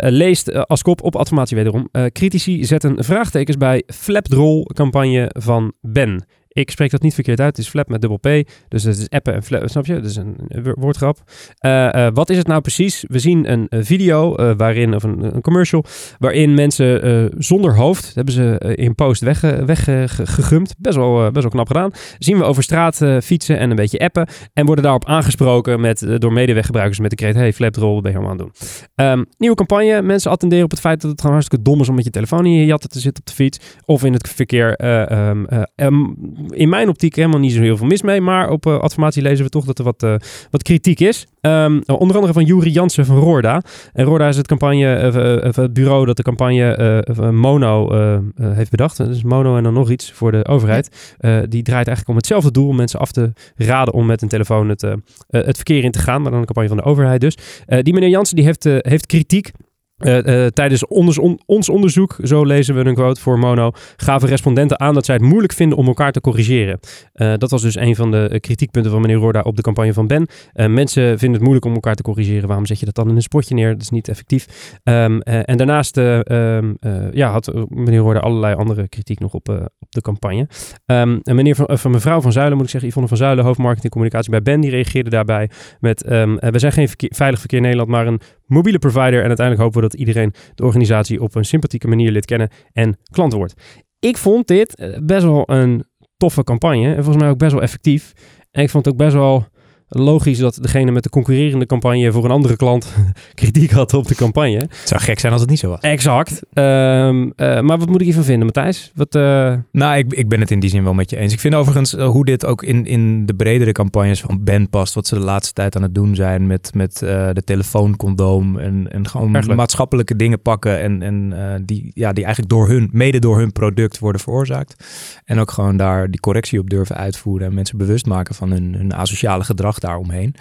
[0.00, 1.88] leest als kop op adformatie wederom.
[1.92, 6.26] Eh, critici zetten vraagtekens bij flapdrol campagne van Ben.
[6.58, 7.56] Ik spreek dat niet verkeerd uit.
[7.56, 8.48] Het is flap met dubbel P.
[8.68, 9.68] Dus het is appen en flap.
[9.68, 9.94] Snap je?
[9.94, 11.18] Dat is een wo- woordgrap.
[11.58, 13.04] Eh, wat is het nou precies?
[13.08, 15.84] We zien een video eh, waarin, of een, een commercial,
[16.18, 20.68] waarin mensen zonder hoofd, hebben ze in post weggegumd.
[20.68, 21.90] Weg, best, wel, best wel knap gedaan.
[22.18, 24.28] Zien we over straat fietsen en een beetje appen.
[24.52, 28.18] En worden daarop aangesproken met, door medeweggebruikers met de kreet: Hey, flapdrol, wat ben je
[28.18, 28.88] allemaal aan het doen?
[28.94, 30.02] Ehm, nieuwe campagne.
[30.02, 32.46] Mensen attenderen op het feit dat het gewoon hartstikke dom is om met je telefoon
[32.46, 33.58] in je jatten te zitten op de fiets.
[33.84, 34.76] Of in het verkeer.
[34.76, 36.04] eh, ehm, eh, ehm,
[36.50, 38.20] in mijn optiek helemaal niet zo heel veel mis mee.
[38.20, 40.14] Maar op eh, adformatie lezen we toch dat er wat, eh,
[40.50, 41.26] wat kritiek is.
[41.40, 43.62] Ehm, onder andere van Juri Jansen van Roorda.
[43.92, 47.92] En Roorda is het campagne, eh, het bureau dat de campagne Mono
[48.40, 48.96] heeft bedacht.
[48.96, 51.16] Dus Mono en dan nog iets voor de overheid.
[51.48, 52.68] Die draait eigenlijk om hetzelfde doel.
[52.68, 54.82] Om mensen af te raden om met een telefoon het,
[55.28, 56.22] het verkeer in te gaan.
[56.22, 57.36] Maar dan een campagne van de overheid dus.
[57.82, 59.50] Die meneer Jansen die heeft, heeft kritiek.
[59.98, 64.28] Eh, eh, tijdens ons, on- ons onderzoek, zo lezen we een quote voor Mono, gaven
[64.28, 66.78] respondenten aan dat zij het moeilijk vinden om elkaar te corrigeren.
[67.12, 70.06] Eh, dat was dus een van de kritiekpunten van meneer Roorda op de campagne van
[70.06, 70.26] Ben.
[70.52, 72.46] Mensen vinden het moeilijk om elkaar te corrigeren.
[72.46, 73.72] Waarom zet je dat dan in een spotje neer?
[73.72, 74.46] Dat is niet effectief.
[74.82, 79.34] Ehm, eh, en daarnaast eh, ehm, eh, ja, had meneer Roorda allerlei andere kritiek nog
[79.34, 80.48] op, op de campagne.
[80.86, 83.90] Ehm, en meneer van, mevrouw Van Zuilen, moet ik zeggen, Yvonne van Zuilen, hoofdmarketing en
[83.90, 85.50] communicatie bij Ben, die reageerde daarbij
[85.80, 89.20] met, we zijn geen veilig verkeer Nederland, maar een mobiele provider.
[89.20, 92.98] En uiteindelijk hopen we dat iedereen de organisatie op een sympathieke manier lid kennen en
[93.10, 93.54] klant wordt.
[93.98, 95.84] Ik vond dit eh, best wel een
[96.16, 98.12] toffe campagne en volgens mij ook best wel effectief.
[98.50, 99.46] En ik vond het ook best wel
[99.88, 102.94] logisch dat degene met de concurrerende campagne voor een andere klant
[103.34, 104.56] kritiek had op de campagne.
[104.56, 105.80] Het zou gek zijn als het niet zo was.
[105.80, 106.42] Exact.
[106.52, 108.92] Ehm, eh, maar wat moet ik hiervan vinden, Matthijs?
[108.94, 111.32] Wat, eh, Nou, ik, ik ben het in die zin wel met je eens.
[111.32, 114.94] Ik vind overigens eh, hoe dit ook in, in de bredere campagnes van Ben past.
[114.94, 118.58] Wat ze de laatste tijd aan het doen zijn met, met de telefooncondoom.
[118.58, 120.80] En, en gewoon maatschappelijke dingen pakken.
[120.80, 124.84] En, en die, ja, die eigenlijk door hun, mede door hun product worden veroorzaakt.
[125.24, 127.46] En ook gewoon daar die correctie op durven uitvoeren.
[127.46, 130.34] En mensen bewust maken van hun, hun asociale gedrag daaromheen.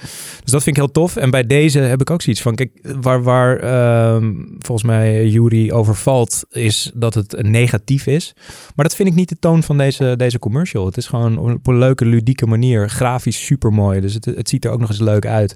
[0.44, 1.16] Dus dat vind ik heel tof.
[1.16, 2.72] En bij deze heb ik ook zoiets van, kijk,
[3.02, 8.34] waar, waar ehm, volgens mij Jury over valt, is dat het negatief is.
[8.76, 10.86] Maar dat vind ik niet de toon van deze, deze commercial.
[10.86, 12.90] Het is gewoon op een leuke, ludieke manier.
[12.90, 14.02] Grafisch super mooi.
[14.02, 15.56] Dus het, het ziet er ook nog eens leuk uit.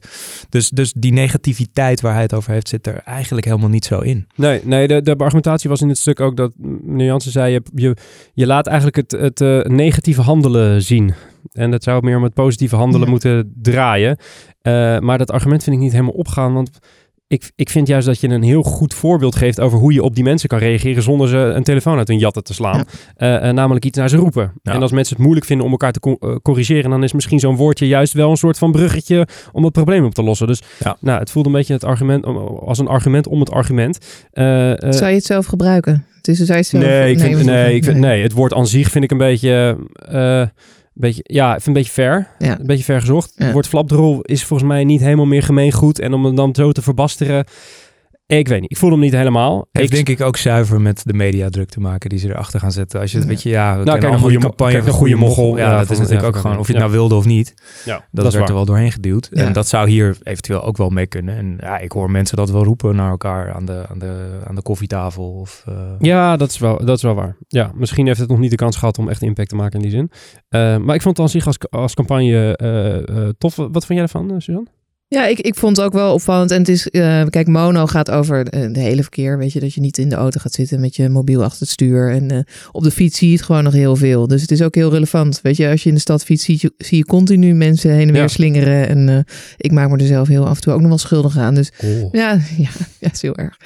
[0.50, 4.00] Dus, dus die negativiteit waar hij het over heeft, zit er eigenlijk helemaal niet zo
[4.00, 4.28] in.
[4.36, 6.52] Nee, nee de, de argumentatie was in het stuk ook dat
[6.98, 7.96] Jansen zei: je, je,
[8.34, 11.14] je laat eigenlijk het, het eh, negatieve handelen zien.
[11.52, 13.12] En dat zou meer om het positieve handelen Ja.
[13.12, 14.18] moeten draaien.
[14.62, 16.54] Eh, maar dat argument vind ik niet helemaal opgaan.
[16.54, 16.70] Want
[17.28, 20.16] ik, ik vind juist dat je een heel goed voorbeeld geeft over hoe je op
[20.16, 22.84] die mensen kan reageren zonder ze een telefoon uit hun jatten te slaan.
[23.16, 24.52] Eh, eh, namelijk iets naar ze roepen.
[24.64, 24.74] Ja.
[24.74, 27.56] En als mensen het moeilijk vinden om elkaar te co- corrigeren, dan is misschien zo'n
[27.56, 30.48] woordje juist wel een soort van bruggetje om het probleem op te lossen.
[30.48, 30.98] Dus Ja.
[31.00, 32.26] nou, het voelde een beetje het argument,
[32.60, 34.26] als een argument om het argument.
[34.32, 36.06] Eh, eh, Zou je het zelf gebruiken?
[36.16, 39.04] Het is, zelf Nee, ik vind, nee, ik vind, nee, het woord aan zich vind
[39.04, 40.44] ik een beetje, eh,
[40.94, 42.28] beetje, ja, ik vind een beetje ver.
[42.40, 42.60] Ja.
[42.60, 43.34] Een beetje ver gezocht.
[43.36, 43.44] Ja.
[43.44, 46.00] Het woord flapdrol is volgens mij niet helemaal meer gemeengoed.
[46.00, 47.46] En om hem dan zo te verbasteren,
[48.38, 48.72] ik weet niet.
[48.72, 49.68] Ik voel hem niet helemaal.
[49.72, 52.72] Heeft ik, denk ik ook zuiver met de mediadruk te maken die ze erachter gaan
[52.72, 53.00] zetten.
[53.00, 53.34] Als je het, Ja.
[53.34, 55.58] weet je, ja, kijk, kennen een goede campagne een goede mogol.
[55.58, 57.54] Ja, Ja, dat is natuurlijk ook gewoon, of je het nou wilde of niet.
[57.86, 58.48] ja, Dat, dat, is werd waar.
[58.48, 59.28] er wel doorheen geduwd.
[59.28, 61.38] En dat zou hier eventueel ook wel mee kunnen.
[61.38, 64.56] En ja, ik hoor mensen dat wel roepen naar elkaar aan de, aan de, aan
[64.56, 65.32] de koffietafel.
[65.32, 67.36] Of, eh, Ja, dat is, wel, dat is wel waar.
[67.48, 69.82] Ja, misschien heeft het nog niet de kans gehad om echt impact te maken in
[69.82, 70.12] die zin.
[70.50, 73.56] Eh, maar ik vond het zich als, als campagne eh, tof.
[73.56, 74.68] Wat vond jij ervan, Suzanne?
[75.14, 76.52] Ja, ik, ik vond het ook wel opvallend.
[76.52, 79.38] En het is, uh, kijk, mono gaat over de hele verkeer.
[79.38, 81.70] Weet je, dat je niet in de auto gaat zitten met je mobiel achter het
[81.70, 82.12] stuur.
[82.12, 82.40] En uh,
[82.72, 84.28] op de fiets zie je het gewoon nog heel veel.
[84.28, 85.40] Dus het is ook heel relevant.
[85.42, 88.08] Weet je, als je in de stad fietst, zie je, zie je continu mensen heen
[88.08, 88.28] en weer ja.
[88.28, 88.88] slingeren.
[88.88, 89.18] En uh,
[89.58, 91.56] ik maak me er zelf heel af en toe ook nog wel schuldig aan.
[91.56, 92.12] Dus oh.
[92.12, 92.70] ja, ja,
[93.00, 93.58] ja, is heel erg.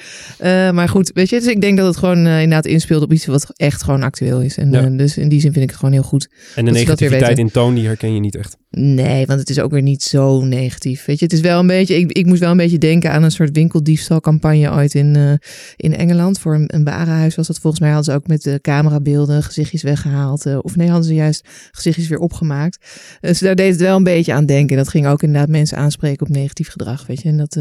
[0.74, 3.46] maar goed, weet je, dus ik denk dat het gewoon inderdaad inspeelt op iets wat
[3.56, 4.56] echt gewoon actueel is.
[4.56, 4.82] En ja.
[4.82, 6.28] dus in die zin vind ik het gewoon heel goed.
[6.54, 8.56] En de negativiteit in toon, die herken je niet echt.
[8.70, 11.04] Nee, want het is ook weer niet zo negatief.
[11.04, 11.96] Weet je, het is wel een beetje.
[11.96, 15.32] Ik, ik moest wel een beetje denken aan een soort winkeldiefstalcampagne ooit in, uh,
[15.76, 16.38] in Engeland.
[16.38, 17.90] Voor een, een warenhuis was dat volgens mij.
[17.90, 20.46] Hadden ze ook met de camerabeelden gezichtjes weggehaald.
[20.46, 22.78] Uh, of nee, hadden ze juist gezichtjes weer opgemaakt.
[23.20, 24.76] Dus daar deed het wel een beetje aan denken.
[24.76, 27.06] Dat ging ook inderdaad mensen aanspreken op negatief gedrag.
[27.06, 27.54] Weet je, en dat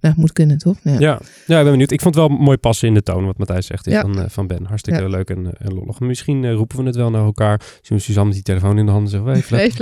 [0.00, 0.76] nou, moet kunnen, toch?
[0.82, 0.98] Ja.
[0.98, 1.20] ja.
[1.46, 1.90] Ja, ik ben benieuwd.
[1.90, 4.00] Ik vond het wel mooi passen in de toon wat Matthijs zegt ja.
[4.00, 4.64] van, van Ben.
[4.64, 5.08] Hartstikke ja.
[5.08, 6.00] leuk en, en lollig.
[6.00, 7.60] Misschien roepen we het wel naar elkaar.
[7.82, 9.30] Zien we Suzanne met die telefoon in de handen zeggen.
[9.30, 9.70] Hey.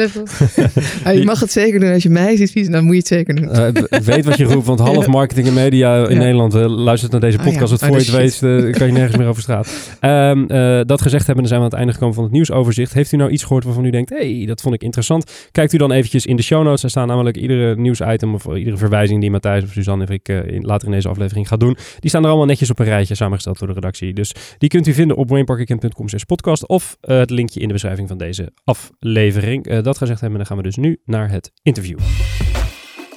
[1.02, 3.08] Hey, je mag het zeker doen als je mij ziet fietsen, dan moet je het
[3.08, 3.39] zeker doen.
[3.42, 3.68] Uh,
[4.02, 6.18] weet wat je roept, want half marketing en media in ja.
[6.18, 7.70] Nederland uh, luistert naar deze podcast.
[7.70, 9.98] Wat oh, voor je het weet, uh, kan je nergens meer over straat.
[10.00, 10.46] Um,
[10.86, 12.92] dat gezegd hebben, dan zijn we aan het einde gekomen van het nieuwsoverzicht.
[12.92, 15.48] Heeft u nou iets gehoord waarvan u denkt, hey, dat vond ik interessant?
[15.52, 16.80] Kijkt u dan eventjes in de show notes.
[16.80, 20.62] Daar staan namelijk iedere nieuwsitem of iedere verwijzing die Matthijs of Suzanne of ik in,
[20.62, 21.76] later in deze aflevering gaat doen.
[22.00, 24.12] Die staan er allemaal netjes op een rijtje, samengesteld door de redactie.
[24.12, 28.18] Dus die kunt u vinden op wayneparkerkent.com podcast of het linkje in de beschrijving van
[28.18, 29.80] deze aflevering.
[29.80, 31.98] dat gezegd hebben, dan gaan we dus nu naar het interview.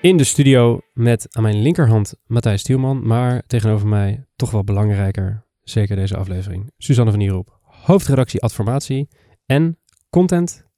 [0.00, 5.44] In de studio met aan mijn linkerhand Matthijs Stielman, maar tegenover mij toch wel belangrijker,
[5.60, 9.08] zeker deze aflevering, Suzanne van Nierop, hoofdredactie Adformatie
[9.46, 9.78] en
[10.10, 10.68] content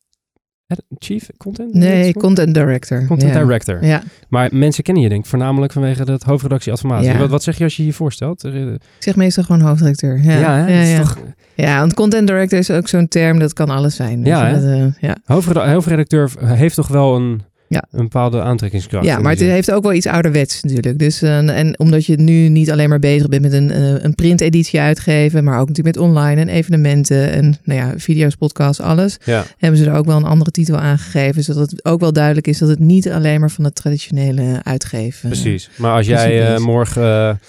[0.99, 1.75] Chief Content?
[1.75, 3.07] Nee, Content Director.
[3.07, 3.41] Content ja.
[3.41, 3.85] Director.
[3.85, 4.03] Ja.
[4.29, 7.11] Maar mensen kennen je denk ik voornamelijk vanwege dat hoofdredactie Adformatie.
[7.11, 7.19] Ja.
[7.19, 8.45] Wat, wat zeg je als je je voorstelt?
[8.45, 10.23] Ik zeg meestal gewoon hoofdredacteur.
[10.23, 11.01] Ja, ja, ja, ja.
[11.01, 11.19] Toch...
[11.55, 14.25] ja, want Content Director is ook zo'n term, dat kan alles zijn.
[14.25, 15.17] Ja, dat, uh, ja.
[15.25, 17.85] hoofdredacteur heeft toch wel een ja.
[17.91, 19.05] een bepaalde aantrekkingskracht.
[19.05, 20.99] Ja, maar het heeft ook wel iets ouderwets natuurlijk.
[20.99, 24.15] Dus, uh, en omdat je nu niet alleen maar bezig bent met een, uh, een
[24.15, 29.17] printeditie uitgeven, maar ook natuurlijk met online en evenementen en nou ja, video's, podcasts, alles.
[29.25, 29.45] Ja.
[29.59, 32.59] Hebben ze er ook wel een andere titel aangegeven, zodat het ook wel duidelijk is
[32.59, 35.29] dat het niet alleen maar van het traditionele uitgeven.
[35.29, 35.71] Precies.
[35.77, 37.41] Maar als jij uh, morgen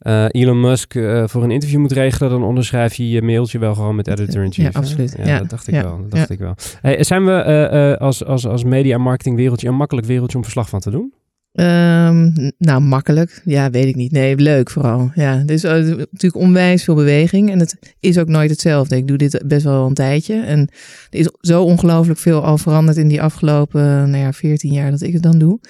[0.00, 3.74] uh, Elon Musk uh, voor een interview moet regelen, dan onderschrijf je je mailtje wel
[3.74, 4.72] gewoon met editor-in-chief.
[4.72, 5.14] Ja, absoluut.
[5.18, 5.98] Ja, ja, dat dacht ik ja, wel.
[6.00, 6.54] Dat dacht ik wel.
[6.80, 10.42] Hey, zijn we uh, als, als, als media- en marketing wereldje een makkelijk wereldje om
[10.42, 11.12] verslag van te doen?
[11.60, 13.42] Um, nou, makkelijk.
[13.44, 14.12] Ja, weet ik niet.
[14.12, 15.10] Nee, leuk vooral.
[15.14, 17.50] Ja, dus uh, natuurlijk onwijs veel beweging.
[17.50, 18.96] En het is ook nooit hetzelfde.
[18.96, 20.40] Ik doe dit best wel een tijdje.
[20.40, 20.68] En
[21.10, 25.02] er is zo ongelooflijk veel al veranderd in die afgelopen nou ja, 14 jaar dat
[25.02, 25.60] ik het dan doe.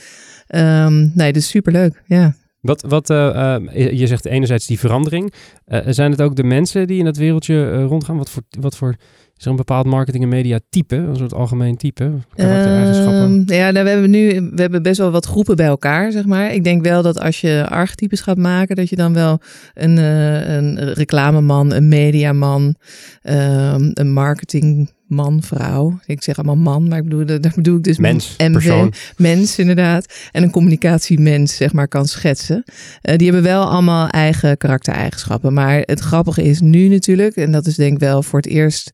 [0.55, 2.03] Um, nee, dus superleuk.
[2.07, 2.35] Ja.
[2.67, 5.33] Wat, wat uh, uh, je zegt enerzijds die verandering.
[5.69, 8.17] Uh, zijn het ook de mensen die in dat wereldje rondgaan?
[8.17, 8.95] Wat voor, wat voor
[9.37, 12.05] is er een bepaald marketing en media type, een soort algemeen type?
[12.05, 16.27] Um, ja, nou, we hebben nu we hebben best wel wat groepen bij elkaar, zeg
[16.27, 16.53] maar.
[16.53, 19.41] Ik denk wel dat als je archetypes gaat maken, dat je dan wel
[19.75, 22.75] een, een reclameman, een mediaman,
[23.23, 25.99] um, een marketing man, vrouw.
[26.07, 28.93] Ik zeg allemaal man, maar ik bedoel, daar bedoel ik dus mens, MV, persoon.
[29.17, 30.15] mens inderdaad.
[30.33, 32.65] En een communicatiemens, zeg maar, kan schetsen.
[32.67, 35.53] Uh, die hebben wel allemaal eigen karaktereigenschappen.
[35.53, 38.93] Maar het grappige is nu natuurlijk, en dat is denk ik wel voor het eerst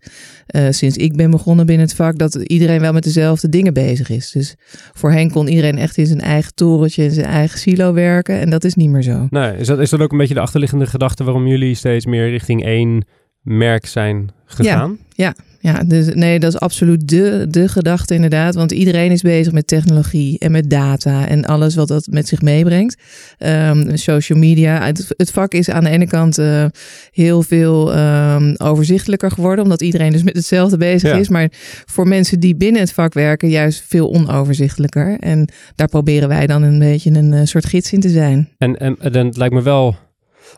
[0.56, 4.08] uh, sinds ik ben begonnen binnen het vak, dat iedereen wel met dezelfde dingen bezig
[4.08, 4.30] is.
[4.30, 4.54] Dus
[4.92, 8.40] voorheen kon iedereen echt in zijn eigen torentje, in zijn eigen silo werken.
[8.40, 9.26] En dat is niet meer zo.
[9.30, 12.30] Nee, is dat, is dat ook een beetje de achterliggende gedachte waarom jullie steeds meer
[12.30, 13.04] richting één
[13.42, 14.98] merk zijn gegaan?
[15.14, 15.34] Ja, ja.
[15.62, 18.54] Ja, dus nee, dat is absoluut de, de gedachte inderdaad.
[18.54, 22.42] Want iedereen is bezig met technologie en met data en alles wat dat met zich
[22.42, 23.02] meebrengt.
[23.38, 24.84] Um, social media.
[24.84, 26.64] Het, het, vak is aan de ene kant uh,
[27.10, 31.16] heel veel um, overzichtelijker geworden, omdat iedereen dus met hetzelfde bezig Ja.
[31.16, 31.28] is.
[31.28, 31.48] Maar
[31.86, 35.18] voor mensen die binnen het vak werken, juist veel onoverzichtelijker.
[35.18, 38.48] En daar proberen wij dan een beetje een uh, soort gids in te zijn.
[38.58, 39.96] En, en, en dan het lijkt me wel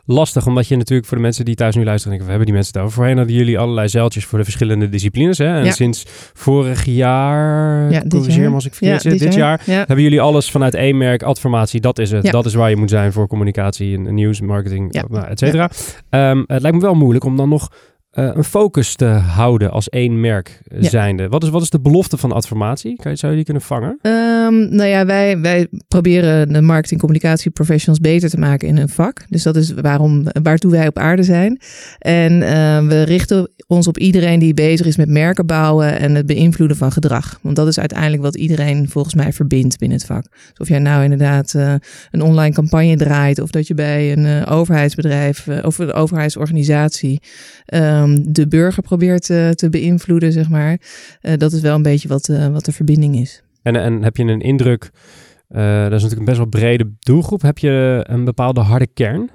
[0.05, 2.55] lastig, omdat je natuurlijk voor de mensen die thuis nu luisteren, denken, we hebben die
[2.55, 2.93] mensen over.
[2.95, 5.39] Voorheen hadden jullie allerlei zeiltjes voor de verschillende disciplines.
[5.39, 5.59] Hè?
[5.59, 5.71] En Ja.
[5.71, 8.49] sinds vorig jaar, Ja, dit corrigeer jaar.
[8.49, 9.77] me als ik verkeerd Ja, zit, dit, jaar, jaar.
[9.77, 9.85] Ja.
[9.87, 12.25] hebben jullie alles vanuit één merk, adformatie, dat is het.
[12.31, 15.05] Dat is waar je moet zijn voor communicatie en nieuws, marketing, Ja.
[15.09, 15.71] nou, et cetera.
[16.11, 17.69] Ehm, het lijkt me wel moeilijk om dan nog
[18.15, 20.89] eh, een focus te houden als één merk Ja.
[20.89, 21.29] zijnde.
[21.29, 22.97] Wat is, wat is de belofte van adformatie?
[22.97, 23.99] Kan je, zou je die kunnen vangen?
[24.03, 28.89] Ehm, nou ja, wij, wij proberen de marketing communicatie professionals beter te maken in hun
[28.89, 29.25] vak.
[29.29, 31.61] Dus dat is waarom, waartoe wij op aarde zijn.
[31.99, 36.27] En eh, we richten ons op iedereen die bezig is met merken bouwen en het
[36.27, 37.39] beïnvloeden van gedrag.
[37.43, 40.23] Want dat is uiteindelijk wat iedereen volgens mij verbindt binnen het vak.
[40.31, 41.75] Dus of jij nou inderdaad eh,
[42.11, 47.21] een online campagne draait of dat je bij een eh, overheidsbedrijf of een overheidsorganisatie
[48.05, 50.79] ehm, de burger probeert eh, te beïnvloeden, zeg maar.
[51.21, 53.43] Eh, dat is wel een beetje wat, eh, wat de verbinding is.
[53.63, 54.91] En, en heb je een indruk,
[55.49, 59.31] dat is natuurlijk een best wel brede doelgroep, heb je een bepaalde harde kern?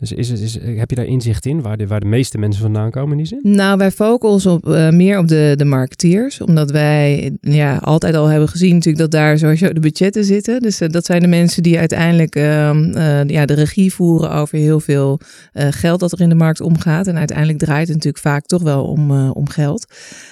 [0.00, 2.62] Dus is, het- is, heb je daar inzicht in, waar de, waar de meeste mensen
[2.62, 3.38] vandaan komen in die zin?
[3.42, 6.40] Nou, wij focussen op, eh, meer op de, de marketeers.
[6.40, 10.60] Omdat wij ja, altijd al hebben gezien natuurlijk dat daar sowieso de budgetten zitten.
[10.60, 14.58] Dus eh, dat zijn de mensen die uiteindelijk ehm, eh, ja, de regie voeren over
[14.58, 15.20] heel veel
[15.54, 17.06] geld dat er in de markt omgaat.
[17.06, 19.86] En uiteindelijk draait het natuurlijk vaak toch wel om, om geld.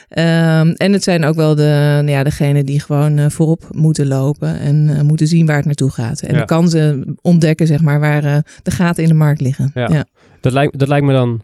[0.08, 5.06] Ehm, en het zijn ook wel de, ja, degenen die gewoon voorop moeten lopen en
[5.06, 6.20] moeten zien waar het naartoe gaat.
[6.20, 6.40] En Ja.
[6.40, 9.57] de kansen ontdekken, zeg maar, waar de gaten in de markt liggen.
[9.74, 9.88] Ja.
[9.88, 10.04] ja.
[10.40, 11.42] Dat lijkt, dat lijkt me dan,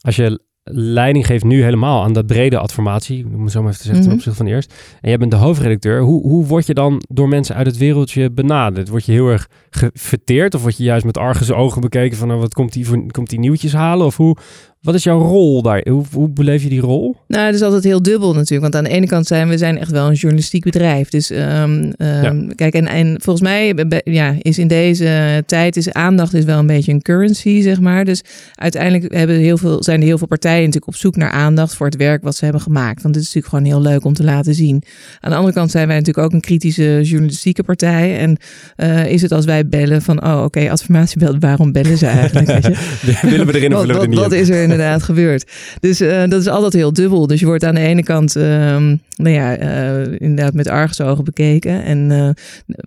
[0.00, 0.40] als je
[0.72, 4.02] leiding geeft nu helemaal aan dat brede adformatie, om het zo maar even te zeggen
[4.02, 4.18] ten Mhm.
[4.18, 7.54] opzichte van eerst, en jij bent de hoofdredacteur, hoe, hoe word je dan door mensen
[7.54, 8.88] uit het wereldje benaderd?
[8.88, 12.40] Word je heel erg gefeteerd of word je juist met arguse ogen bekeken van nou,
[12.40, 14.06] wat komt die, komt die nieuwtjes halen?
[14.06, 14.36] Of hoe,
[14.80, 15.86] wat is jouw rol daar?
[15.88, 17.16] Hoe, hoe beleef je die rol?
[17.26, 18.60] Nou, het is altijd heel dubbel natuurlijk.
[18.60, 21.08] Want aan de ene kant zijn we zijn echt wel een journalistiek bedrijf.
[21.08, 26.34] Dus ehm, ehm, kijk, en, en volgens mij ja, is in deze tijd is aandacht
[26.34, 28.04] is wel een beetje een currency, zeg maar.
[28.04, 28.22] Dus
[28.54, 31.86] uiteindelijk hebben heel veel, zijn er heel veel partijen natuurlijk op zoek naar aandacht voor
[31.86, 33.02] het werk wat ze hebben gemaakt.
[33.02, 34.82] Want het is natuurlijk gewoon heel leuk om te laten zien.
[35.20, 38.18] Aan de andere kant zijn wij natuurlijk ook een kritische journalistieke partij.
[38.18, 38.36] En
[38.76, 42.46] eh, is het als wij bellen van, oh oké, adformatiebel, waarom bellen ze eigenlijk?
[42.46, 43.18] Weet je?
[43.30, 45.50] Willen we erin of willen we er niet wat is er inderdaad gebeurd?
[45.80, 47.26] Dus eh, dat is altijd heel dubbel.
[47.26, 51.84] Dus je wordt aan de ene kant ehm, nou ja, eh, inderdaad met argusogen bekeken.
[51.84, 52.18] En eh,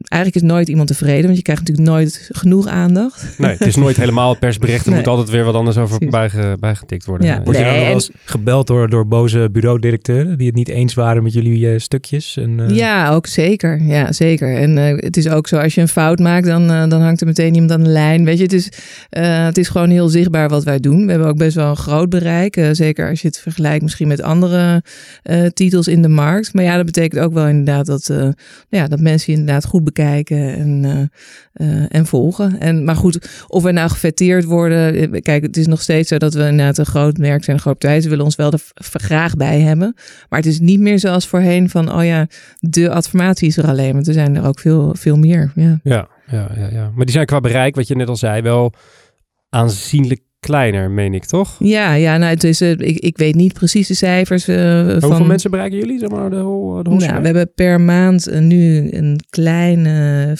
[0.07, 3.25] eigenlijk is nooit iemand tevreden, want je krijgt natuurlijk nooit genoeg aandacht.
[3.37, 4.83] Nee, het is nooit helemaal het persbericht.
[4.85, 4.99] Er Nee.
[4.99, 7.27] moet altijd weer wat anders over bijge, bijgetikt worden.
[7.27, 7.41] Ja.
[7.43, 10.69] Word je Nee, dan wel en- eens gebeld door, door boze bureaudirecteuren die het niet
[10.69, 12.37] eens waren met jullie stukjes?
[12.37, 13.81] En, eh, Ja, ook zeker.
[13.81, 14.55] Ja, zeker.
[14.57, 17.27] En eh, het is ook zo, als je een fout maakt, dan, dan hangt er
[17.27, 18.25] meteen iemand aan de lijn.
[18.25, 18.69] Weet je, het is,
[19.09, 21.03] eh, het is gewoon heel zichtbaar wat wij doen.
[21.05, 22.57] We hebben ook best wel een groot bereik.
[22.57, 24.83] eh, zeker als je het vergelijkt misschien met andere
[25.23, 26.53] eh, titels in de markt.
[26.53, 28.33] Maar ja, dat betekent ook wel inderdaad dat, eh, nou
[28.69, 31.11] ja, dat mensen inderdaad goed bekijken en,
[31.89, 32.59] en volgen.
[32.59, 35.21] En, maar goed, of we nou gefetteerd worden.
[35.21, 38.01] Kijk, het is nog steeds zo dat we inderdaad een groot merk zijn, groot partij.
[38.01, 39.93] Ze willen ons wel er graag bij hebben.
[40.29, 42.27] Maar het is niet meer zoals voorheen van, oh ja,
[42.59, 43.93] de adformatie is er alleen.
[43.93, 45.51] Want er zijn er ook veel, veel meer.
[45.55, 46.91] Ja, ja, ja, ja.
[46.95, 48.73] Maar die zijn qua bereik, wat je net al zei, wel
[49.49, 51.55] aanzienlijk kleiner, meen ik, toch?
[51.59, 55.03] Ja, ja nou, het is, eh, ik, ik weet niet precies de cijfers eh, van...
[55.03, 58.27] Hoeveel mensen bereiken jullie, zeg maar, de whole, de whole Nou, we hebben per maand
[58.27, 60.37] eh, nu een kleine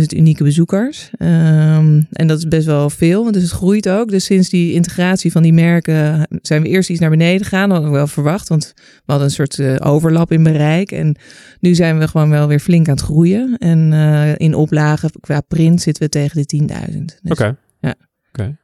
[0.00, 1.10] 400.000 unieke bezoekers.
[1.18, 4.08] Ehm, en dat is best wel veel, dus het groeit ook.
[4.10, 7.68] Dus sinds die integratie van die merken zijn we eerst iets naar beneden gegaan.
[7.68, 10.92] Dat hadden we wel verwacht, want we hadden een soort eh, overlap in bereik.
[10.92, 11.16] En
[11.60, 13.56] nu zijn we gewoon wel weer flink aan het groeien.
[13.58, 16.46] En eh, in oplagen qua print zitten we tegen de
[16.90, 17.04] 10.000.
[17.22, 17.56] Dus- Oké.
[17.80, 17.94] Ja.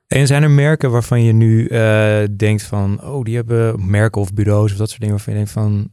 [0.07, 4.33] En zijn er merken waarvan je nu eh, denkt van, oh, die hebben merken of
[4.33, 5.90] bureaus of dat soort dingen waarvan je denkt van,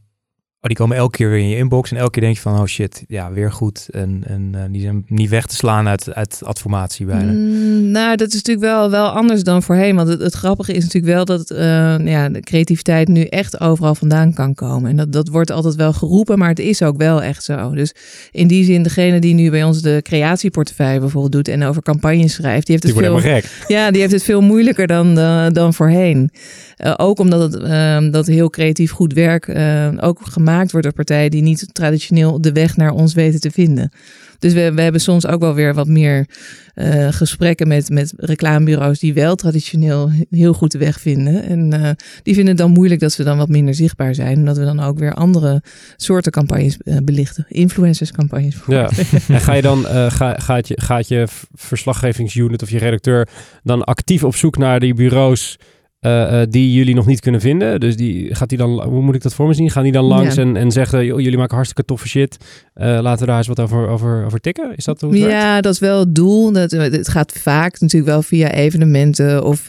[0.64, 2.58] oh, die komen elke keer weer in je inbox en elke keer denk je van,
[2.58, 3.88] oh shit, ja, weer goed.
[3.90, 7.32] En, en eh, die zijn niet weg te slaan uit, uit adformatie bijna.
[7.32, 9.96] Mm, nou, dat is natuurlijk wel, wel anders dan voorheen.
[9.96, 13.94] Want het, het grappige is natuurlijk wel dat eh, ja, de creativiteit nu echt overal
[13.94, 14.90] vandaan kan komen.
[14.90, 17.74] En dat, dat wordt altijd wel geroepen, maar het is ook wel echt zo.
[17.74, 17.94] Dus
[18.30, 22.32] in die zin, degene die nu bij ons de creatieportefeuille bijvoorbeeld doet en over campagnes
[22.32, 23.64] schrijft, die heeft het veel, gek.
[23.68, 26.30] ja, die heeft het veel moeilijker dan, eh, dan voorheen.
[26.76, 31.30] Eh, ook omdat het, dat heel creatief goed werk eh, ook gemaakt wordt door partijen
[31.30, 33.90] die niet traditioneel de weg naar ons weten te vinden.
[34.38, 36.26] Dus we, we hebben soms ook wel weer wat meer
[36.74, 41.44] eh, gesprekken met, met reclamebureaus die wel traditioneel heel goed de weg vinden.
[41.44, 41.90] En eh,
[42.22, 44.36] die vinden het dan moeilijk dat ze dan wat minder zichtbaar zijn.
[44.36, 45.62] Omdat we dan ook weer andere
[45.96, 47.46] soorten campagnes eh, belichten.
[47.48, 48.56] Influencerscampagnes.
[48.66, 48.90] Ja.
[49.28, 53.28] En ga je dan, ga, gaat, je, gaat je verslaggevingsunit of je redacteur
[53.62, 55.58] dan actief op zoek naar die bureaus
[56.04, 57.80] eh, eh, die jullie nog niet kunnen vinden?
[57.80, 59.70] Dus die, gaat die dan, hoe moet ik dat voor me zien?
[59.70, 60.42] Gaan die dan langs Ja.
[60.42, 62.36] en, en zeggen, joh, jullie maken hartstikke toffe shit.
[62.74, 64.72] Eh, laten we daar eens wat over, over, over tikken?
[64.76, 65.34] Is dat hoe het werkt?
[65.34, 66.52] Ja, dat is wel het doel.
[66.52, 69.64] Dat, het gaat vaak natuurlijk wel via evenementen of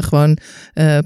[0.00, 0.38] gewoon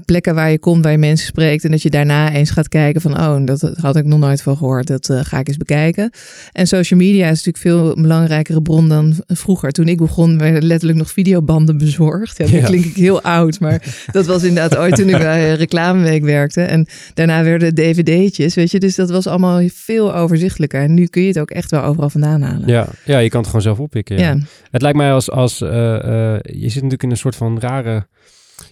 [0.05, 1.63] plekken waar je komt, waar je mensen spreekt.
[1.63, 4.41] En dat je daarna eens gaat kijken van, oh, dat, dat had ik nog nooit
[4.41, 4.87] van gehoord.
[4.87, 6.09] Dat ga ik eens bekijken.
[6.51, 9.71] En social media is natuurlijk veel een belangrijkere bron dan vroeger.
[9.71, 12.37] Toen ik begon, werden letterlijk nog videobanden bezorgd.
[12.37, 12.65] Ja, Ja.
[12.65, 13.81] klink ik heel oud, maar
[14.11, 16.61] dat was inderdaad inderdaad ooit toen ik bij Reclameweek werkte.
[16.61, 18.79] En daarna werden dvd'tjes, weet je.
[18.79, 20.81] Dus dat was allemaal veel overzichtelijker.
[20.81, 22.67] En nu kun je het ook echt wel overal vandaan halen.
[22.67, 24.17] Ja, ja je kan het gewoon zelf oppikken.
[24.17, 24.21] Ja.
[24.31, 24.37] Ja.
[24.71, 25.95] Het lijkt mij als, als eh,
[26.33, 28.07] eh, je zit natuurlijk in een soort van rare,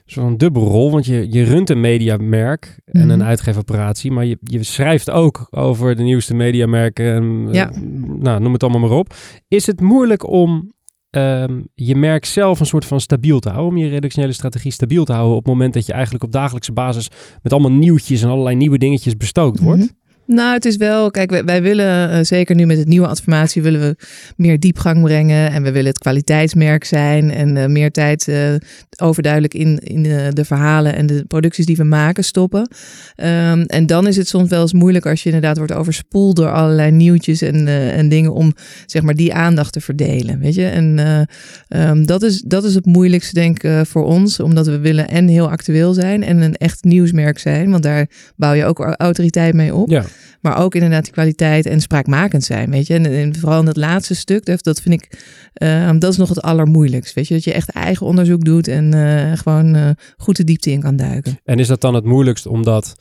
[0.05, 3.27] soort van dubbelrol, want je, je runt een mediamerk en een Mhm.
[3.27, 7.71] uitgeefoperatie, maar je, je schrijft ook over de nieuwste mediamerken, en, eh, Ja.
[8.19, 9.13] nou, noem het allemaal maar op.
[9.47, 10.73] Is het moeilijk om
[11.11, 15.05] ehm, je merk zelf een soort van stabiel te houden, om je redactionele strategie stabiel
[15.05, 17.07] te houden op het moment dat je eigenlijk op dagelijkse basis
[17.41, 19.81] met allemaal nieuwtjes en allerlei nieuwe dingetjes bestookt wordt?
[19.81, 19.89] Mhm.
[20.25, 23.79] Nou, het is wel, kijk, wij, willen eh, zeker nu met het nieuwe adformatie willen
[23.79, 23.95] we
[24.35, 28.53] meer diepgang brengen en we willen het kwaliteitsmerk zijn en eh, meer tijd eh,
[28.97, 30.03] overduidelijk in, in
[30.33, 32.67] de, verhalen en de producties die we maken stoppen.
[33.15, 36.51] Ehm, en dan is het soms wel eens moeilijk als je inderdaad wordt overspoeld door
[36.51, 38.53] allerlei nieuwtjes en, en dingen om
[38.85, 40.65] zeg maar die aandacht te verdelen, weet je.
[40.65, 41.21] En eh,
[41.67, 45.27] ehm, dat, is, dat is het moeilijkste denk ik voor ons, omdat we willen en
[45.27, 49.75] heel actueel zijn en een echt nieuwsmerk zijn, want daar bouw je ook autoriteit mee
[49.75, 49.89] op.
[49.89, 50.03] Ja.
[50.41, 52.93] Maar ook inderdaad die kwaliteit en spraakmakend zijn, weet je.
[52.93, 55.19] En, vooral in dat laatste stuk, dat, dat vind ik,
[55.53, 57.33] eh, dat is nog het allermoeilijkst, weet je.
[57.33, 60.95] Dat je echt eigen onderzoek doet en eh, gewoon eh, goed de diepte in kan
[60.95, 61.39] duiken.
[61.43, 62.95] En is dat dan het moeilijkst omdat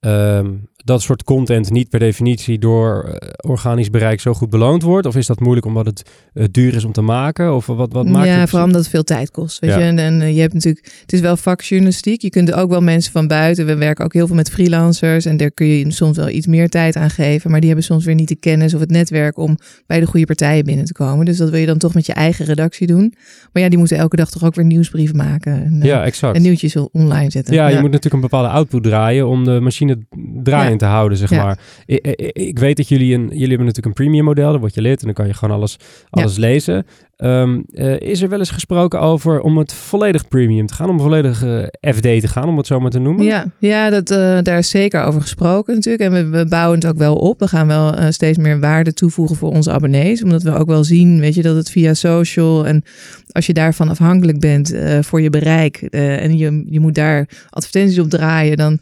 [0.00, 0.54] ehm,
[0.86, 5.06] dat soort content niet per definitie door eh, organisch bereik zo goed beloond wordt?
[5.06, 6.02] Of is dat moeilijk omdat het
[6.34, 7.54] eh, duur is om te maken?
[7.54, 8.48] Of wat, wat maakt ja, het?
[8.48, 9.78] vooral omdat het veel tijd kost, weet Ja.
[9.78, 9.84] je.
[9.84, 12.22] En, en eh, je hebt natuurlijk, het is wel vakjournalistiek.
[12.22, 15.36] Je kunt ook wel mensen van buiten, we werken ook heel veel met freelancers en
[15.36, 18.14] daar kun je soms wel iets meer tijd aan geven, maar die hebben soms weer
[18.14, 21.24] niet de kennis of het netwerk om bij de goede partijen binnen te komen.
[21.24, 23.14] Dus dat wil je dan toch met je eigen redactie doen.
[23.52, 26.36] Maar ja, die moeten elke dag toch ook weer nieuwsbrieven maken en, Ja, exact.
[26.36, 27.54] en nieuwtjes online zetten.
[27.54, 29.98] Ja, je moet natuurlijk een bepaalde output draaien om de machine
[30.42, 31.44] draaiend te houden, zeg Ja.
[31.44, 31.58] maar.
[31.86, 34.74] Ik, ik, ik weet dat jullie een, jullie hebben natuurlijk een premium model, dan word
[34.74, 35.78] je lid en dan kan je gewoon alles,
[36.10, 36.86] alles lezen.
[37.16, 41.00] Ehm, eh, is er wel eens gesproken over om het volledig premium te gaan, om
[41.00, 43.24] volledig eh, FD te gaan, om het zo maar te noemen?
[43.24, 46.04] Ja, ja dat, eh, daar is zeker over gesproken natuurlijk.
[46.04, 47.40] En we, we bouwen het ook wel op.
[47.40, 50.22] We gaan wel steeds meer waarde toevoegen voor onze abonnees.
[50.22, 52.82] Omdat we ook wel zien, weet je, dat het via social en
[53.30, 58.10] als je daarvan afhankelijk bent voor je bereik en je, je moet daar advertenties op
[58.10, 58.78] draaien, dan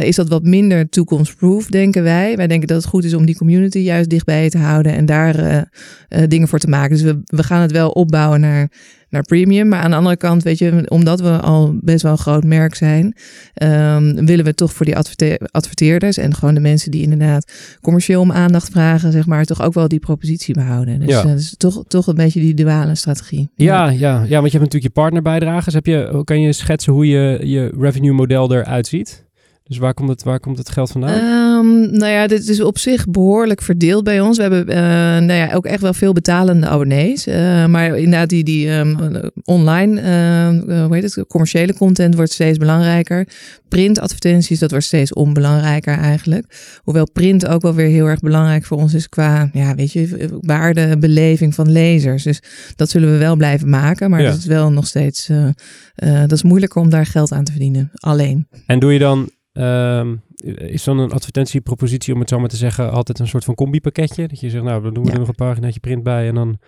[0.00, 2.36] is dat wat minder toekomstproof, denken wij.
[2.36, 5.68] Wij denken dat het goed is om die community juist dichtbij te houden en daar
[6.28, 6.90] dingen voor te maken.
[6.90, 8.70] Dus we, we gaan het wel opbouwen naar,
[9.08, 9.68] naar premium.
[9.68, 12.74] Maar aan de andere kant, weet je, omdat we al best wel een groot merk
[12.74, 13.16] zijn,
[13.54, 18.20] ehm, willen we toch voor die adverte- adverteerders en gewoon de mensen die inderdaad commercieel
[18.20, 21.00] om aandacht vragen, zeg maar, toch ook wel die propositie behouden.
[21.00, 21.22] Dus Ja.
[21.22, 23.50] dat is toch, toch een beetje die duale strategie.
[23.54, 25.74] Ja, ja, ja, want je hebt natuurlijk je partnerbijdrages.
[25.74, 29.23] Heb je, kan je schetsen hoe je, je revenue model eruit ziet?
[29.66, 31.10] Dus waar komt het, waar komt het geld vandaan?
[31.10, 34.36] Ehm, nou ja, dit is op zich behoorlijk verdeeld bij ons.
[34.36, 34.76] We hebben eh,
[35.26, 37.26] nou ja, ook echt wel veel betalende abonnees.
[37.26, 42.58] Eh, maar inderdaad, die, die ehm, online, eh, hoe heet het, commerciële content wordt steeds
[42.58, 43.28] belangrijker.
[43.68, 46.78] Printadvertenties, dat wordt steeds onbelangrijker eigenlijk.
[46.82, 50.28] Hoewel print ook wel weer heel erg belangrijk voor ons is qua, ja, weet je,
[50.40, 52.22] waardebeleving van lezers.
[52.22, 52.40] Dus
[52.76, 54.10] dat zullen we wel blijven maken.
[54.10, 54.28] Maar Ja.
[54.28, 55.30] dat is wel nog steeds,
[55.94, 57.90] dat is moeilijker om daar geld aan te verdienen.
[57.94, 58.48] Alleen.
[58.66, 60.16] En doe je dan, ehm,
[60.56, 64.28] is dan een advertentiepropositie, om het zo maar te zeggen, altijd een soort van combi-pakketje?
[64.28, 65.14] Dat je zegt, nou, dan doen we Ja.
[65.14, 66.58] er nog een paginaatje print bij en dan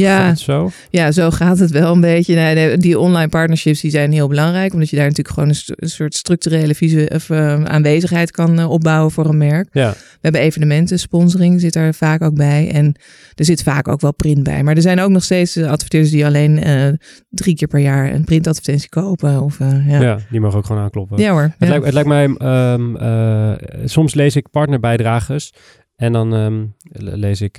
[0.00, 0.70] Ja, zo.
[0.90, 2.34] Ja, zo gaat het wel een beetje.
[2.34, 5.72] Nee, die online partnerships die zijn heel belangrijk, omdat je daar natuurlijk gewoon een, st-
[5.76, 9.68] een soort structurele visu- of, eh, aanwezigheid kan eh, opbouwen voor een merk.
[9.72, 12.94] Ja, We hebben evenementen, sponsoring zit er vaak ook bij en
[13.34, 14.62] er zit vaak ook wel print bij.
[14.62, 16.88] Maar er zijn ook nog steeds eh, adverteerders die alleen eh,
[17.28, 19.40] drie keer per jaar een printadvertentie kopen.
[19.40, 19.82] Of, ja.
[19.86, 20.00] ja.
[20.00, 20.18] Ja.
[20.30, 21.28] die mogen ook gewoon aankloppen.
[21.30, 21.42] hoor.
[21.42, 21.68] Het, ja.
[21.68, 23.52] lijkt, het lijkt mij, ehm, eh,
[23.84, 25.52] soms lees ik partnerbijdrages
[25.96, 26.64] en dan ehm,
[27.04, 27.58] le- lees ik,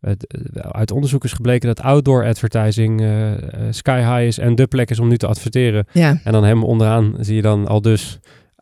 [0.00, 3.38] het, uit onderzoek is gebleken dat outdoor advertising eh, eh,
[3.70, 5.86] sky high is en de plek is om nu te adverteren.
[5.92, 6.20] ja.
[6.24, 8.18] En dan helemaal onderaan zie je dan al dus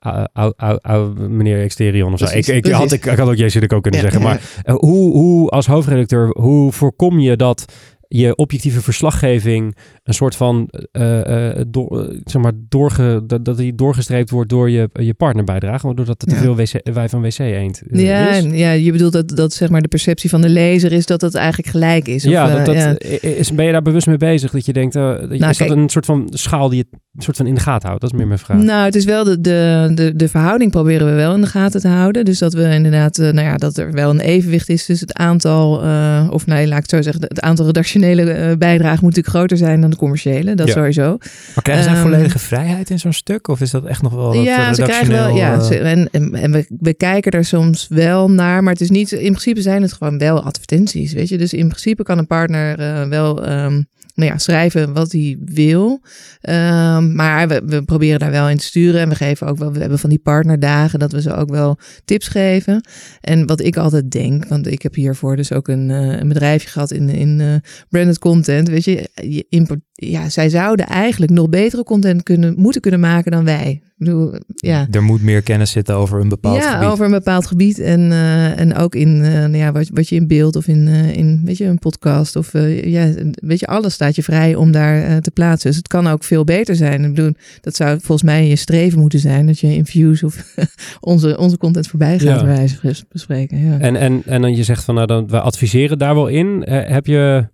[0.07, 2.24] uh, ou- ou- ou- meneer Exterion of zo.
[2.24, 2.79] Ik, Precies, ik, precies.
[2.79, 4.20] had, ik, ik had ook Jesse ook kunnen Ja, zeggen.
[4.20, 4.27] ja.
[4.29, 7.72] Maar eh, hoe, hoe als hoofdredacteur, hoe voorkom je dat
[8.09, 13.57] je objectieve verslaggeving een soort van eh, eh, door, eh, zeg maar doorge, dat, dat
[13.57, 17.23] die doorgestreept wordt door je, je partnerbijdrage, waardoor dat het te veel wc, wij van
[17.23, 18.44] wc eend Ja, is.
[18.44, 21.35] ja, je bedoelt dat, dat zeg maar de perceptie van de lezer is dat het
[21.35, 22.25] eigenlijk gelijk is.
[22.25, 22.99] Of, Ja, dat, dat, ja.
[23.21, 24.51] Is, ben je daar bewust mee bezig?
[24.51, 27.23] Dat je denkt, dat je, Nou, is dat een soort van schaal die je een
[27.23, 28.03] soort van in de gaten houdt?
[28.03, 28.62] Dat is meer mijn vraag.
[28.62, 31.81] Nou, het is wel de, de, de, de verhouding proberen we wel in de gaten
[31.81, 32.25] te houden.
[32.25, 35.83] Dus dat we inderdaad, nou ja, dat er wel een evenwicht is tussen het aantal,
[36.31, 39.56] of nee, laat ik het zo zeggen, het aantal redactionele eh, bijdragen moet natuurlijk groter
[39.56, 40.54] zijn dan de commerciële.
[40.54, 40.72] Dat Ja.
[40.72, 41.16] sowieso.
[41.54, 43.48] Maar krijgen zij Ehm, volledige vrijheid in zo'n stuk?
[43.48, 46.08] Of is dat echt nog wel dat ja, ze krijgen wel, ja, eh, ze- en,
[46.11, 49.62] en, en we, we kijken er soms wel naar, maar het is niet, in principe
[49.62, 51.38] zijn het gewoon wel advertenties, weet je.
[51.38, 53.82] Dus in principe kan een partner eh, wel, ehm,
[54.14, 56.00] nou ja, schrijven wat hij wil.
[56.40, 59.00] Ehm, maar we, we proberen daar wel in te sturen.
[59.00, 61.79] En we geven ook wel, we hebben van die partnerdagen dat we ze ook wel
[62.04, 62.88] tips geven.
[63.20, 66.68] En wat ik altijd denk, want ik heb hiervoor dus ook een, uh, een bedrijfje
[66.68, 67.54] gehad in, in uh,
[67.88, 68.68] branded content.
[68.68, 73.30] Weet je, je import, ja, zij zouden eigenlijk nog betere content kunnen, moeten kunnen maken
[73.32, 73.82] dan wij.
[73.99, 74.87] Bedoel, ja.
[74.90, 76.88] Er moet meer kennis zitten over een bepaald ja, gebied.
[76.88, 77.79] over een bepaald gebied.
[77.79, 80.87] En, uh, en ook in uh, nou ja, wat, wat je in beeld of in,
[80.87, 82.37] uh, in weet je, een podcast.
[82.37, 85.69] Of ja, weet je, alles staat je vrij om daar te plaatsen.
[85.69, 87.05] Dus het kan ook veel beter zijn.
[87.05, 89.46] Ik bedoel, dat zou volgens mij je streven moeten zijn.
[89.46, 90.55] Dat je in views of
[91.01, 92.46] onze, onze content voorbij gaat, ja.
[92.46, 93.59] wijze bespreken.
[93.59, 93.79] Ja.
[93.79, 96.65] En, en, en dan je zegt van, nou, dan, we adviseren daar wel in.
[96.69, 97.49] heb je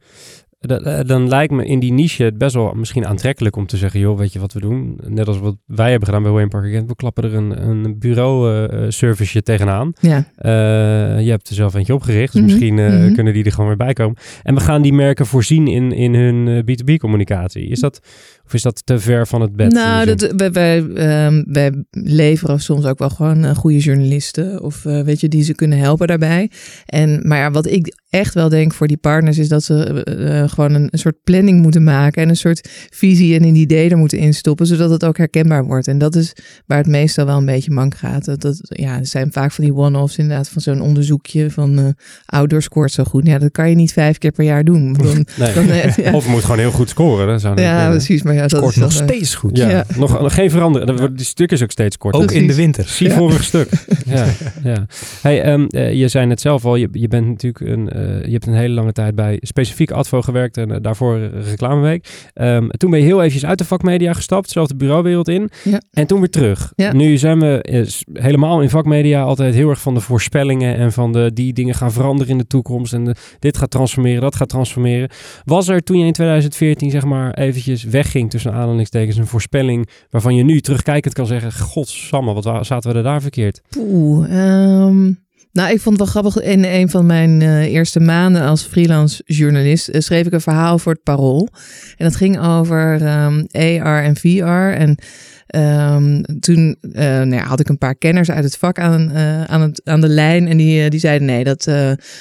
[1.06, 4.18] dan lijkt me in die niche het best wel misschien aantrekkelijk om te zeggen, joh,
[4.18, 4.98] weet je wat we doen?
[5.06, 6.86] Net als wat wij hebben gedaan bij Wayne Park Again.
[6.86, 9.92] We klappen er een, een bureau-serviceje uh, tegenaan.
[10.00, 10.16] Ja.
[10.16, 12.58] Uh, je hebt er zelf eentje opgericht, dus mm -hmm.
[12.58, 13.14] misschien uh, mm -hmm.
[13.14, 14.16] kunnen die er gewoon weer bij komen.
[14.42, 17.68] En we gaan die merken voorzien in, in hun B2B-communicatie.
[17.68, 18.00] Is dat,
[18.46, 19.72] of is dat te ver van het bed?
[19.72, 20.78] Nou, dat, wij, wij,
[21.26, 24.62] um, wij leveren soms ook wel gewoon goede journalisten.
[24.62, 26.50] Of weet je, die ze kunnen helpen daarbij.
[26.86, 30.48] En, maar ja, wat ik echt wel denk voor die partners is dat ze uh,
[30.48, 33.96] gewoon een, een, soort planning moeten maken en een soort visie en een idee er
[33.96, 35.88] moeten instoppen, zodat het ook herkenbaar wordt.
[35.88, 36.32] En dat is
[36.66, 38.24] waar het meestal wel een beetje mank gaat.
[38.24, 41.94] Dat, dat ja, er zijn vaak van die one-offs inderdaad van zo'n onderzoekje van
[42.26, 43.26] outdoor scoort zo goed.
[43.26, 44.92] Ja, dat kan je niet vijf keer per jaar doen.
[44.92, 45.54] Dan, nee.
[45.54, 45.66] dan,
[45.96, 46.12] ja.
[46.14, 47.40] Of moet gewoon heel goed scoren.
[47.54, 48.22] Ja, precies.
[48.22, 49.56] Maar ja, dat is nog steeds goed.
[49.56, 49.84] Ja, ja.
[49.96, 51.14] Nog, nog geen verandering.
[51.16, 52.22] Die stuk is ook steeds korter.
[52.22, 52.88] Ook in de winter.
[52.88, 53.68] Zie vorig stuk.
[54.06, 54.26] ja,
[54.62, 54.86] ja.
[55.20, 57.90] Hey, um, je zei net zelf al, je, je bent natuurlijk een,
[58.24, 62.08] je hebt een hele lange tijd bij specifiek Advo gewerkt en uh, daarvoor reclameweek.
[62.34, 65.50] Um, toen ben je heel eventjes uit de vakmedia gestapt, zelf de bureauwereld in.
[65.62, 65.80] Ja.
[65.92, 66.72] En toen weer terug.
[66.76, 66.92] Ja.
[66.92, 71.12] Nu zijn we is helemaal in vakmedia altijd heel erg van de voorspellingen en van
[71.12, 74.48] de die dingen gaan veranderen in de toekomst en de, dit gaat transformeren, dat gaat
[74.48, 75.08] transformeren.
[75.44, 80.34] Was er toen je in 2014 zeg maar eventjes wegging tussen aanhalingstekens een voorspelling waarvan
[80.34, 83.60] je nu terugkijkend kan zeggen, godsamme, wat zaten we er daar verkeerd?
[83.78, 85.22] Oeh, um...
[85.54, 86.42] Nou, ik vond het wel grappig.
[86.42, 90.78] In een van mijn uh, eerste maanden als freelance journalist uh, schreef ik een verhaal
[90.78, 91.48] voor het Parool.
[91.96, 94.78] En dat ging over um, AR en VR.
[94.78, 94.98] En
[95.46, 99.60] Um, toen uh, nou had ik een paar kenners uit het vak aan, uh, aan,
[99.60, 100.48] het, aan de lijn.
[100.48, 101.64] En die, uh, die zeiden nee, dat,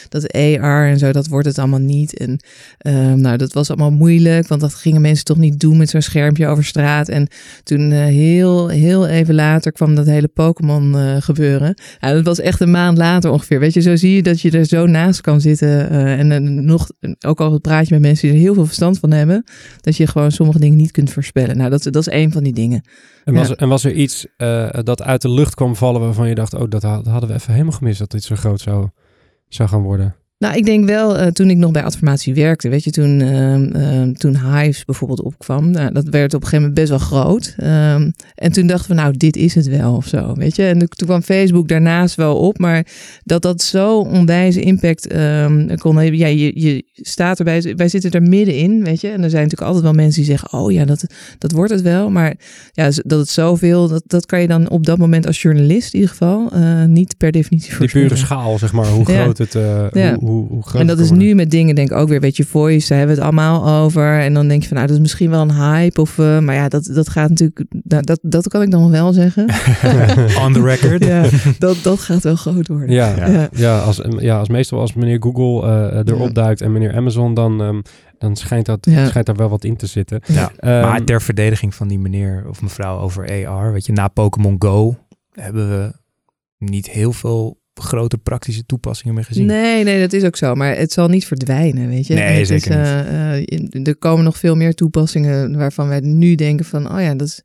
[0.10, 2.18] dat AR en zo, dat wordt het allemaal niet.
[2.18, 2.40] En
[2.88, 6.02] um, nou, dat was allemaal moeilijk, want dat gingen mensen toch niet doen met zo'n
[6.02, 7.10] schermpje over straat.
[7.10, 7.28] En
[7.64, 11.76] toen heel, heel even later kwam dat hele Pokémon gebeuren.
[12.00, 13.60] Ja, dat was echt een maand later ongeveer.
[13.60, 15.90] Weet je, zo zie je dat je er zo naast kan zitten.
[15.90, 16.90] en nog,
[17.26, 19.44] ook al praat je met mensen die er heel veel verstand van hebben,
[19.82, 21.58] dat je gewoon sommige dingen niet kunt voorspellen.
[21.58, 22.84] Nou, dat, dat is een van die dingen.
[23.24, 23.56] En was, ja.
[23.56, 26.70] en was er iets uh, dat uit de lucht kwam vallen waarvan je dacht, oh,
[26.70, 28.90] dat hadden we even helemaal gemist dat dit zo groot zou,
[29.48, 30.16] zou gaan worden?
[30.44, 34.02] Nou, ik denk wel, uh, toen ik nog bij Adformatie werkte, weet je, toen, uh,
[34.14, 37.56] toen Hives bijvoorbeeld opkwam, nou, dat werd op een gegeven moment best wel groot.
[37.64, 40.64] Um, en toen dachten we, nou, dit is het wel of zo, weet je.
[40.64, 42.86] En toen kwam Facebook daarnaast wel op, maar
[43.24, 46.20] dat dat zo onwijze impact um, kon hebben.
[46.20, 49.08] Ja, je, je staat erbij, wij zitten er middenin, weet je.
[49.08, 51.06] En er zijn natuurlijk altijd wel mensen die zeggen, oh ja, dat,
[51.38, 52.10] dat wordt het wel.
[52.10, 52.36] Maar
[52.72, 56.00] ja, dat het zoveel, dat, dat kan je dan op dat moment als journalist in
[56.00, 58.08] ieder geval uh, niet per definitie voorspellen.
[58.08, 59.44] Die pure schaal, zeg maar, hoe groot ja.
[59.44, 59.54] het...
[59.94, 60.16] ja.
[60.16, 62.46] Hoe, hoe, hoe en dat is nu met dingen, denk ik ook weer, weet je,
[62.46, 64.20] voice, daar hebben we het allemaal over.
[64.20, 66.02] En dan denk je van, nou, dat is misschien wel een hype.
[66.02, 69.14] Of, uh, maar ja, dat, dat gaat natuurlijk, nou, dat, dat kan ik dan wel
[69.14, 69.44] zeggen.
[70.44, 71.06] On the record.
[71.06, 71.26] ja,
[71.60, 72.90] dat, dat gaat wel groot worden.
[72.90, 73.28] Ja, ja.
[73.28, 73.50] ja.
[73.52, 76.34] ja als, ja als meestal als meneer Google uh, erop ja.
[76.34, 77.62] duikt en meneer Amazon, dan...
[77.62, 77.82] Um,
[78.18, 79.06] dan schijnt, dat, ja.
[79.06, 80.22] schijnt daar wel wat in te zitten.
[80.26, 80.44] Ja.
[80.44, 84.56] Um, maar ter verdediging van die meneer of mevrouw over AR, weet je, na Pokémon
[84.60, 84.96] Go
[85.32, 85.94] hebben we
[86.58, 89.46] niet heel veel grote praktische toepassingen meer gezien.
[89.46, 90.56] Nee, nee, dat is ook zo.
[90.56, 92.14] Maar het zal niet verdwijnen, weet je.
[92.14, 96.36] Nee, het zeker is, uh, uh, er komen nog veel meer toepassingen waarvan wij nu
[96.36, 97.42] denken van, oh ja, dat is,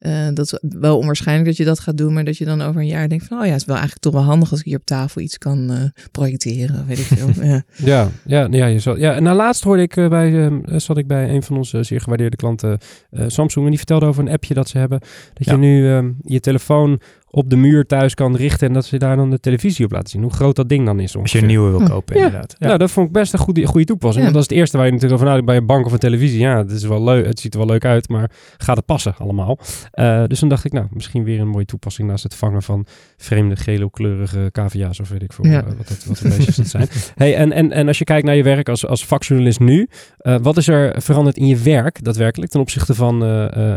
[0.00, 2.80] uh, dat is wel onwaarschijnlijk dat je dat gaat doen, maar dat je dan over
[2.80, 4.64] een jaar denkt van, oh ja, het is wel eigenlijk toch wel handig als ik
[4.64, 7.28] hier op tafel iets kan projecteren, weet ik veel.
[7.44, 7.62] ja.
[7.76, 9.14] ja, ja, ja, je zal, ja.
[9.14, 12.78] En nou, laatst hoorde ik bij, zat ik bij een van onze zeer gewaardeerde klanten,
[13.10, 15.00] Samsung, en die vertelde over een appje dat ze hebben,
[15.32, 15.52] dat ja.
[15.52, 17.00] je nu je telefoon
[17.30, 20.08] op de muur thuis kan richten en dat ze daar dan de televisie op laten
[20.08, 20.22] zien.
[20.22, 21.16] Hoe groot dat ding dan is.
[21.16, 21.22] Ongeveer.
[21.22, 22.24] Als je een nieuwe wil kopen, ja.
[22.24, 22.56] inderdaad.
[22.58, 22.66] Ja.
[22.66, 24.26] Nou, dat vond ik best een goede, goede toepassing.
[24.26, 24.32] Ja.
[24.32, 25.98] Want dat is het eerste waar je natuurlijk over nadenkt bij een bank of een
[25.98, 26.40] televisie.
[26.40, 29.14] Ja, het, is wel leuk, het ziet er wel leuk uit, maar gaat het passen
[29.18, 29.58] allemaal?
[29.94, 32.86] Uh, dus dan dacht ik, nou, misschien weer een mooie toepassing naast het vangen van
[33.16, 35.62] vreemde gelo-kleurige cavia's of weet ik veel ja.
[35.62, 36.88] uh, wat, dat, wat de beestjes dat zijn.
[37.14, 39.88] Hey, en, en, en als je kijkt naar je werk als, als vakjournalist nu,
[40.22, 43.24] uh, wat is er veranderd in je werk daadwerkelijk ten opzichte van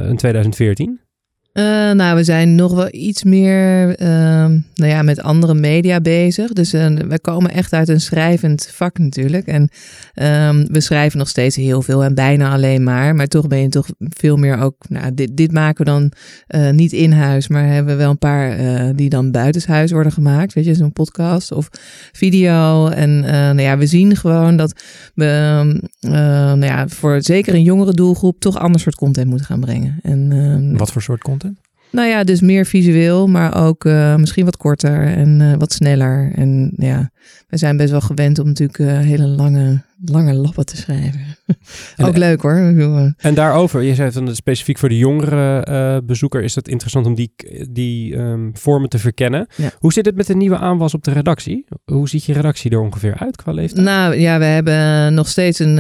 [0.08, 1.00] in 2014?
[1.54, 4.08] Uh, nou, we zijn nog wel iets meer uh,
[4.74, 6.54] nou ja, met andere media bezig.
[6.54, 9.48] Dus uh, we komen echt uit een schrijvend vak natuurlijk.
[9.48, 9.62] En
[10.50, 13.16] um, we schrijven nog steeds heel veel en bijna alleen maar.
[13.16, 14.76] Maar toch ben je toch veel meer ook...
[14.90, 16.12] Nou, dit, dit maken we dan
[16.48, 18.58] eh, niet in huis, maar hebben we wel een paar
[18.96, 20.54] die dan buitenshuis worden gemaakt.
[20.54, 21.70] Weet je, zo'n podcast of
[22.12, 22.88] video.
[22.88, 24.82] En nou ja, we zien gewoon dat
[25.16, 25.26] we
[26.00, 30.00] nou ja, voor zeker een jongere doelgroep toch ander soort content moeten gaan brengen.
[30.02, 31.43] En, ehm, Wat voor soort content?
[31.94, 36.32] Nou ja, dus meer visueel, maar ook uh, misschien wat korter en uh, wat sneller.
[36.36, 37.12] En ja,
[37.48, 41.22] we zijn best wel gewend om natuurlijk uh, hele lange, lange lappen te schrijven.
[42.06, 43.14] ook leuk hoor.
[43.18, 47.34] En daarover, je zei dan specifiek voor de jongere bezoeker, is het interessant om die,
[47.72, 49.48] die um, vormen te verkennen.
[49.56, 49.72] Ja.
[49.80, 51.66] Hoe zit het met de nieuwe aanwas op de redactie?
[51.86, 53.86] Hoe ziet je redactie er ongeveer uit qua leeftijd?
[53.86, 55.78] Nou ja, we hebben nog steeds een,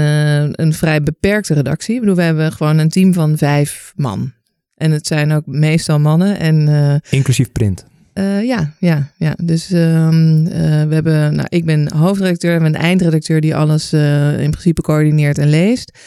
[0.61, 1.93] een vrij beperkte redactie.
[1.93, 4.31] Ik bedoel, we hebben gewoon een team van vijf man.
[4.75, 6.39] En het zijn ook meestal mannen.
[6.39, 7.85] En, uh, Inclusief print.
[8.13, 9.35] Uh, ja, ja, ja.
[9.43, 10.53] Dus um, uh,
[10.83, 15.49] we hebben, nou, ik ben hoofdredacteur en een eindredacteur die alles in principe coördineert en
[15.49, 15.97] leest.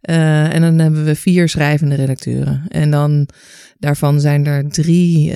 [0.00, 2.62] en dan hebben we vier schrijvende redacteuren.
[2.68, 3.28] En dan
[3.78, 5.34] daarvan zijn er drie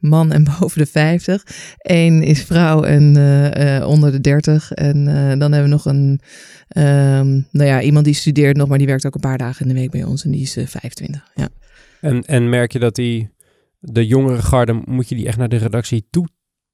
[0.00, 1.44] man en boven de 50.
[1.78, 3.16] Eén is vrouw en
[3.84, 4.72] onder de 30.
[4.72, 5.04] En
[5.38, 6.20] dan hebben we nog een,
[6.76, 9.74] um, nou ja, iemand die studeert nog, maar die werkt ook een paar dagen in
[9.74, 10.24] de week bij ons.
[10.24, 11.30] En die is 25.
[11.34, 11.48] Ja.
[12.00, 13.30] En, en merk je dat die,
[13.78, 16.28] de jongere garde, moet je die echt naar de redactie toe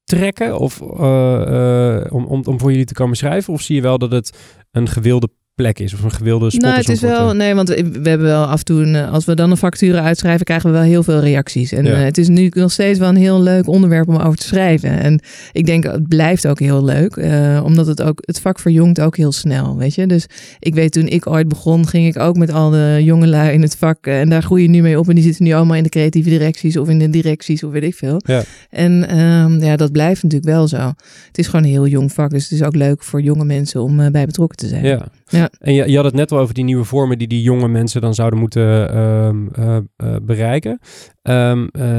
[0.05, 0.59] trekken?
[0.59, 0.89] Of, uh,
[1.49, 3.53] uh, om, om, om voor jullie te komen schrijven?
[3.53, 6.77] Of zie je wel dat het een gewilde plek is of een gewilde spot nou,
[6.77, 9.57] het is wel, nee, want we hebben wel af en toe, als we dan een
[9.57, 11.73] factuur uitschrijven, krijgen we wel heel veel reacties.
[11.73, 11.93] En Ja.
[11.93, 14.91] eh, het is nu nog steeds wel een heel leuk onderwerp om over te schrijven.
[15.01, 15.21] En
[15.53, 19.17] ik denk, het blijft ook heel leuk, eh, omdat het ook, het vak verjongt ook
[19.17, 20.07] heel snel, weet je.
[20.07, 20.27] Dus
[20.59, 23.77] ik weet, toen ik ooit begon, ging ik ook met al de jongelui in het
[23.77, 24.07] vak.
[24.07, 25.09] eh, en daar groei je nu mee op.
[25.09, 27.83] En die zitten nu allemaal in de creatieve directies of in de directies of weet
[27.83, 28.21] ik veel.
[28.27, 28.43] Ja.
[28.71, 30.93] En ehm, ja, dat blijft natuurlijk wel zo.
[31.27, 33.83] Het is gewoon een heel jong vak, dus het is ook leuk voor jonge mensen
[33.83, 34.85] om eh, bij betrokken te zijn.
[34.85, 35.07] Ja.
[35.29, 35.46] Ja.
[35.59, 38.01] En je, je had het net al over die nieuwe vormen die die jonge mensen
[38.01, 40.79] dan zouden moeten ehm, eh, eh, bereiken.
[41.23, 41.91] Ehm, eh,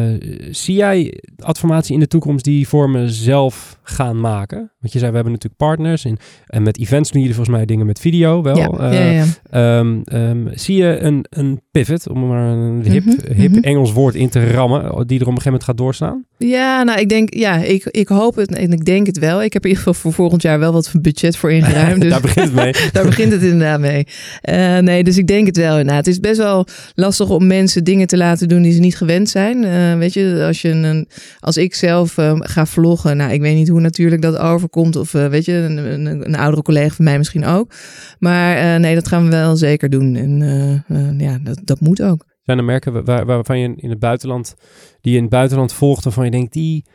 [0.51, 4.71] zie jij adformatie in de toekomst die vormen zelf gaan maken?
[4.79, 7.65] Want je zei, we hebben natuurlijk partners en, en met events doen jullie volgens mij
[7.65, 8.57] dingen met video wel.
[8.57, 9.83] Ja, Eh, ja, ja.
[10.09, 13.63] ehm, zie je een, een pivot, om maar een hip, Mhm, hip mhm.
[13.63, 16.25] Engels woord in te rammen, die er op een gegeven moment gaat doorstaan?
[16.37, 19.43] Ja, nou, ik denk, ja, ik, ik hoop het en ik denk het wel.
[19.43, 22.01] Ik heb in ieder geval voor volgend jaar wel wat budget voor ingeruimd.
[22.07, 22.73] Dus Daar begint het mee.
[22.93, 24.07] daar begint het inderdaad mee.
[24.41, 26.05] Eh, nee, dus ik denk het wel inderdaad.
[26.05, 29.29] Het is best wel lastig om mensen dingen te laten doen die ze niet gewend
[29.29, 29.63] zijn.
[29.63, 31.07] Eh, weet je, als, je een,
[31.39, 34.95] als ik zelf eh, ga vloggen, nou, ik weet niet hoe natuurlijk dat overkomt.
[34.95, 37.73] Of weet je, een, een, een oudere collega van mij misschien ook.
[38.19, 40.15] Maar nee, dat gaan we wel zeker doen.
[40.15, 42.25] En ja, dat, dat moet ook.
[42.41, 44.55] Zijn er merken waar, waarvan je in het buitenland,
[45.01, 46.85] die je in het buitenland volgt, waarvan je denkt, die,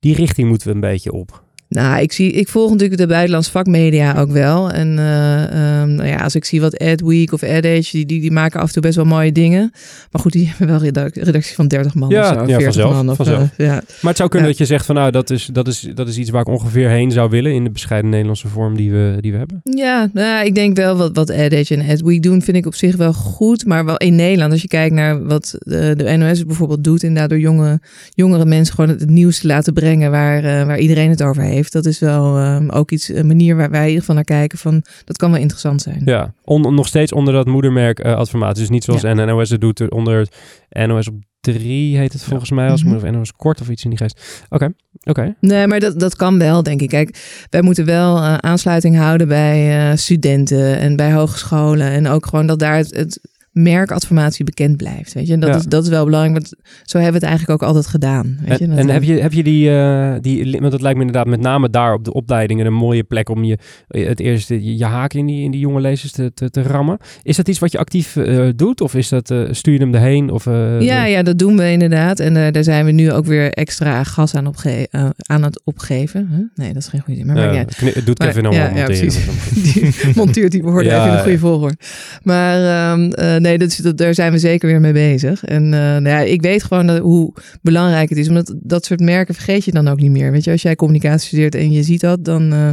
[0.00, 1.43] die richting moeten we een beetje op?
[1.74, 4.70] Nou, ik, zie, ik volg natuurlijk de buitenlands vakmedia ook wel.
[4.70, 5.42] En eh,
[5.80, 8.66] ehm, nou ja, als ik zie wat AdWeek of AdAge, die, die, die maken af
[8.66, 9.70] en toe best wel mooie dingen.
[10.10, 12.32] Maar goed, die hebben wel redac- redactie van 30 man Ja, of zo.
[12.40, 13.10] ja, 40 vanzelf, man.
[13.10, 13.48] Of, vanzelf.
[13.56, 13.72] eh, ja.
[13.72, 14.54] Maar het zou kunnen Ja.
[14.56, 16.88] dat je zegt van nou, dat is, dat, is, dat is iets waar ik ongeveer
[16.88, 19.60] heen zou willen in de bescheiden Nederlandse vorm die we, die we hebben.
[19.64, 22.96] Ja, nou, ik denk wel wat, wat AdAge en AdWeek doen, vind ik op zich
[22.96, 23.66] wel goed.
[23.66, 27.28] Maar wel in Nederland, als je kijkt naar wat de, de NOS bijvoorbeeld doet, inderdaad
[27.30, 27.80] door jonge,
[28.14, 31.62] jongere mensen gewoon het, nieuws te laten brengen waar, eh, waar iedereen het over heeft.
[31.70, 34.58] Dat is wel eh, ook iets, een manier waar wij in ieder geval naar kijken
[34.58, 36.02] van, dat kan wel interessant zijn.
[36.04, 38.60] Ja, on- nog steeds onder dat moedermerk eh adformatie.
[38.60, 40.28] Dus niet zoals NOS het doet, onder
[40.70, 42.94] NOS op 3 heet het volgens mij, als ik Mhm.
[43.00, 44.44] me- of NOS kort of iets in die geest.
[44.48, 45.34] Oké, oké.
[45.40, 46.88] Nee, maar dat, dat kan wel, denk ik.
[46.88, 47.16] Kijk,
[47.50, 51.86] wij moeten wel eh, aansluiting houden bij eh, studenten en bij hogescholen.
[51.90, 53.20] En ook gewoon dat daar het, het
[53.54, 55.12] merk adformatie bekend blijft.
[55.12, 55.56] Weet je, dat, Ja.
[55.56, 56.34] is, dat is wel belangrijk.
[56.34, 58.38] Want zo hebben we het eigenlijk ook altijd gedaan.
[58.46, 58.64] Weet je?
[58.64, 61.30] En, Dat- en heb je, heb je die, eh, die, want dat lijkt me inderdaad
[61.30, 65.12] met name daar op de opleidingen een mooie plek om je, het eerste, je, haak
[65.12, 66.96] in die, in die jonge lezers te, te, te rammen.
[67.22, 69.94] Is dat iets wat je actief eh, doet of is dat, eh, stuur je hem
[69.94, 70.30] erheen?
[70.30, 70.44] Of,
[70.78, 72.20] ja, ja, dat doen we inderdaad.
[72.20, 76.28] En daar zijn we nu ook weer extra gas aan, opge aan het opgeven.
[76.30, 76.38] Huh?
[76.54, 77.26] Nee, dat is geen goede zin.
[77.26, 79.18] Maar, Ja, maar het doet Maar- Kevin ja, allemaal ja, precies.
[79.72, 81.76] die monteert die woorden Ja, even in goede volgorde.
[82.22, 82.56] Maar
[82.92, 85.44] ehm, eh, nee, dat, daar zijn we zeker weer mee bezig.
[85.44, 88.28] En eh, nou ja, ik weet gewoon dat, hoe belangrijk het is.
[88.28, 90.32] Omdat dat soort merken vergeet je dan ook niet meer.
[90.32, 92.70] Weet je, als jij communicatie studeert en je ziet dat, dan, eh,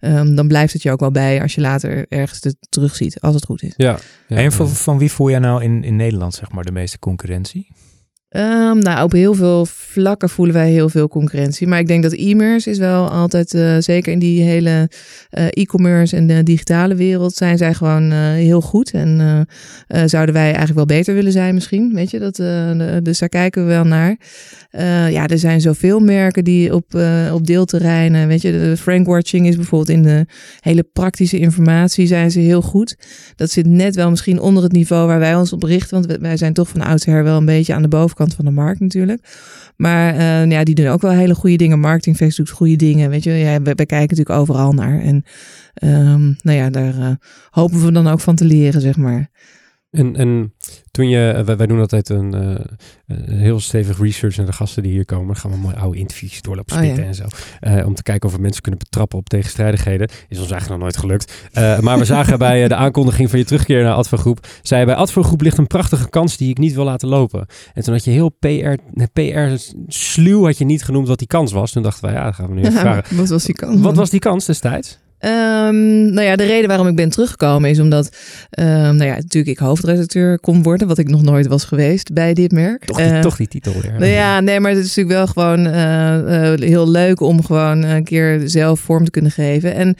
[0.00, 3.34] ehm, dan blijft het je ook wel bij als je later ergens het terugziet, als
[3.34, 3.74] het goed is.
[3.76, 3.98] Ja,
[4.28, 4.36] ja.
[4.36, 7.68] En van, van wie voel jij nou in, in Nederland zeg maar de meeste concurrentie?
[8.36, 11.66] Um, nou, op heel veel vlakken voelen wij heel veel concurrentie.
[11.66, 14.90] Maar ik denk dat e-commerce is wel altijd, uh, zeker in die hele
[15.38, 18.90] uh, e-commerce en de digitale wereld, zijn zij gewoon uh, heel goed.
[18.90, 19.46] En
[20.04, 22.18] zouden wij eigenlijk wel beter willen zijn misschien, weet je.
[22.18, 22.36] Dat,
[23.04, 24.16] dus daar kijken we wel naar.
[25.10, 26.94] ja, er zijn zoveel merken die op,
[27.32, 28.52] op deelterreinen, weet je.
[28.52, 30.26] De Frank Watching is bijvoorbeeld in de
[30.60, 32.96] hele praktische informatie zijn ze heel goed.
[33.36, 36.02] Dat zit net wel misschien onder het niveau waar wij ons op richten.
[36.02, 38.80] Want wij zijn toch van oudsher wel een beetje aan de bovenkant van de markt
[38.80, 39.28] natuurlijk.
[39.76, 41.80] Maar uh, ja, die doen ook wel hele goede dingen.
[41.80, 43.10] Marketingfest doet goede dingen.
[43.10, 45.00] Weet je, ja, we, kijken natuurlijk overal naar.
[45.00, 45.24] En
[45.82, 47.10] um, nou ja, daar uh,
[47.50, 49.30] hopen we dan ook van te leren, zeg maar.
[49.94, 50.54] En, en
[50.90, 52.54] toen je, eh, wij, wij doen altijd een, uh,
[53.06, 55.26] een, heel stevig research naar de gasten die hier komen.
[55.26, 57.06] Dan gaan we mooi oude interviews doorlopen spitten oh, ja.
[57.06, 57.24] en zo.
[57.60, 60.08] Uh, om te kijken of we mensen kunnen betrappen op tegenstrijdigheden.
[60.28, 61.32] Is ons eigenlijk nog nooit gelukt.
[61.58, 64.46] Uh, maar we zagen bij de aankondiging van je terugkeer naar Advogroep.
[64.62, 67.46] Zei je bij Advogroep ligt een prachtige kans die ik niet wil laten lopen.
[67.74, 68.74] En toen had je heel PR,
[69.12, 71.72] PR sluw had je niet genoemd wat die kans was.
[71.72, 73.16] Toen dachten wij, ja, dat gaan we nu even vragen.
[73.16, 73.80] Wat was die kans?
[73.80, 74.98] Wat was die kans destijds?
[75.24, 78.16] Um, nou ja, de reden waarom ik ben teruggekomen is omdat,
[78.58, 82.34] um, nou ja, natuurlijk ik hoofdredacteur kon worden, wat ik nog nooit was geweest bij
[82.34, 82.84] dit merk.
[82.84, 83.92] Toch die, uh, toch die titel weer.
[83.98, 87.82] Nou ja, nee, maar het is natuurlijk wel gewoon uh, uh, heel leuk om gewoon
[87.82, 89.74] een keer zelf vorm te kunnen geven.
[89.74, 89.96] En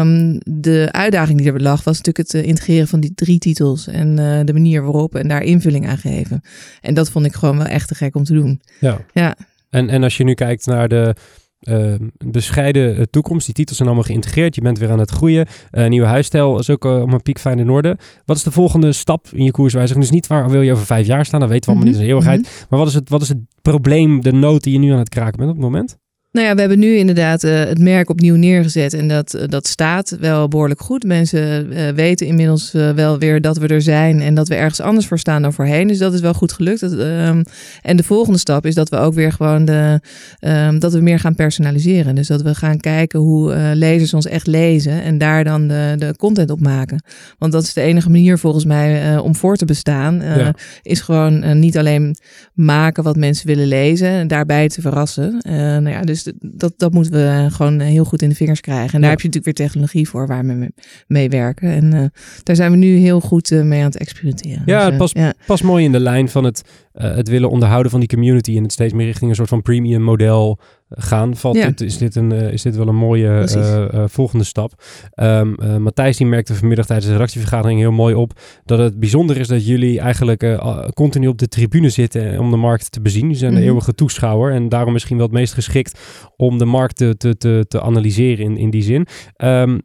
[0.00, 4.14] um, de uitdaging die er lag was natuurlijk het integreren van die drie titels en
[4.44, 6.40] de manier waarop en daar invulling aan geven.
[6.80, 8.60] En dat vond ik gewoon wel echt te gek om te doen.
[8.80, 8.98] Ja.
[9.12, 9.36] ja.
[9.70, 11.14] En, en als je nu kijkt naar de
[11.60, 11.94] uh,
[12.24, 13.46] bescheiden uh, toekomst.
[13.46, 14.54] Die titels zijn allemaal geïntegreerd.
[14.54, 15.46] Je bent weer aan het groeien.
[15.72, 17.98] Uh, nieuwe huisstijl is ook om een piek fijn in orde.
[18.24, 20.04] Wat is de volgende stap in je koerswijziging?
[20.04, 21.40] Dus niet waar wil je over vijf jaar staan.
[21.40, 22.06] Dat weten we allemaal mm -hmm.
[22.06, 22.52] niet, in eeuwigheid.
[22.52, 22.66] Mm -hmm.
[22.68, 25.08] Maar wat is, het, wat is het probleem, de nood die je nu aan het
[25.08, 25.98] kraken bent op het moment?
[26.30, 29.66] Nou ja, we hebben nu inderdaad uh, het merk opnieuw neergezet en dat, uh, dat
[29.66, 31.04] staat wel behoorlijk goed.
[31.04, 35.06] Mensen uh, weten inmiddels wel weer dat we er zijn en dat we ergens anders
[35.06, 35.88] voor staan dan voorheen.
[35.88, 36.80] Dus dat is wel goed gelukt.
[36.80, 37.42] Dat, um,
[37.82, 40.00] en de volgende stap is dat we ook weer gewoon de,
[40.40, 42.14] um, dat we meer gaan personaliseren.
[42.14, 46.14] Dus dat we gaan kijken hoe lezers ons echt lezen en daar dan de, de
[46.16, 47.02] content op maken.
[47.38, 50.20] Want dat is de enige manier volgens mij om voor te bestaan.
[50.22, 50.54] Ja.
[50.82, 52.16] Is gewoon niet alleen
[52.54, 55.38] maken wat mensen willen lezen en daarbij te verrassen.
[55.42, 58.94] nou ja, dus dat, dat moeten we gewoon heel goed in de vingers krijgen.
[58.94, 60.70] En daar heb je natuurlijk weer technologie voor waar we
[61.06, 61.70] mee werken.
[61.70, 62.04] En uh,
[62.42, 64.62] daar zijn we nu heel goed uh, mee aan het experimenteren.
[64.66, 65.32] Ja, dus, het past, ja.
[65.46, 66.62] past mooi in de lijn van het,
[66.92, 70.02] het willen onderhouden van die community en het steeds meer richting een soort van premium
[70.02, 70.58] model
[70.90, 71.36] gaan.
[71.36, 71.66] Valt ja.
[71.66, 74.72] dit, is, dit een, uh, is dit wel een mooie uh, uh, volgende stap.
[75.16, 78.32] Um, Matthijs die merkte vanmiddag tijdens de redactievergadering heel mooi op
[78.64, 80.58] dat het bijzonder is dat jullie eigenlijk
[80.94, 83.20] continu op de tribune zitten om de markt te bezien.
[83.20, 83.72] Jullie zijn de mm -hmm.
[83.72, 86.00] eeuwige toeschouwer en daarom misschien wel het meest geschikt
[86.36, 89.06] om de markt te, te, te, te analyseren in, in die zin.
[89.36, 89.80] Um,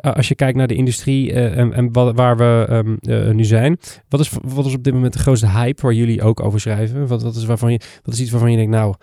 [0.00, 2.98] als je kijkt naar de industrie en, en waar we um,
[3.36, 3.78] nu zijn,
[4.08, 7.06] wat is, wat is op dit moment de grootste hype waar jullie ook over schrijven?
[7.06, 8.94] Wat, wat, is, waarvan je, wat is iets waarvan je denkt, nou,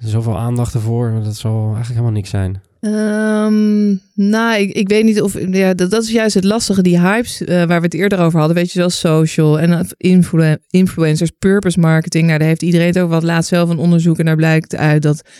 [0.00, 2.60] zoveel aandacht ervoor, maar dat zal eigenlijk helemaal niks zijn.
[2.80, 5.38] Um, nou, ik, ik weet niet of.
[5.50, 8.38] Ja, dat, dat is juist het lastige, die hypes uh, waar we het eerder over
[8.38, 8.56] hadden.
[8.56, 12.26] Weet je, zoals social en influ influencers, purpose marketing.
[12.26, 13.08] Nou, daar heeft iedereen het over.
[13.08, 15.30] Wat laat zelf een onderzoek en daar blijkt uit dat 70%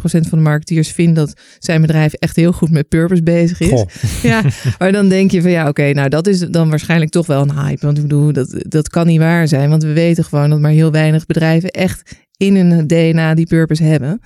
[0.00, 3.84] van de marketeers vindt dat zijn bedrijf echt heel goed met purpose bezig is.
[4.22, 4.42] Ja,
[4.78, 7.42] maar dan denk je van ja, oké, okay, nou dat is dan waarschijnlijk toch wel
[7.42, 7.86] een hype.
[7.86, 9.70] Want ik bedoel, dat, dat kan niet waar zijn.
[9.70, 13.82] Want we weten gewoon dat maar heel weinig bedrijven echt in hun DNA die purpose
[13.82, 14.20] hebben.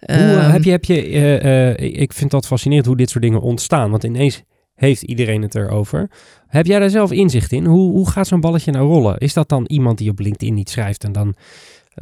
[0.00, 3.24] Hoe, um, heb je, heb je uh, uh, ik vind dat fascinerend hoe dit soort
[3.24, 3.90] dingen ontstaan.
[3.90, 4.42] Want ineens
[4.74, 6.10] heeft iedereen het erover.
[6.46, 7.64] Heb jij daar zelf inzicht in?
[7.64, 9.18] Hoe, hoe gaat zo'n balletje nou rollen?
[9.18, 11.34] Is dat dan iemand die op LinkedIn niet schrijft en dan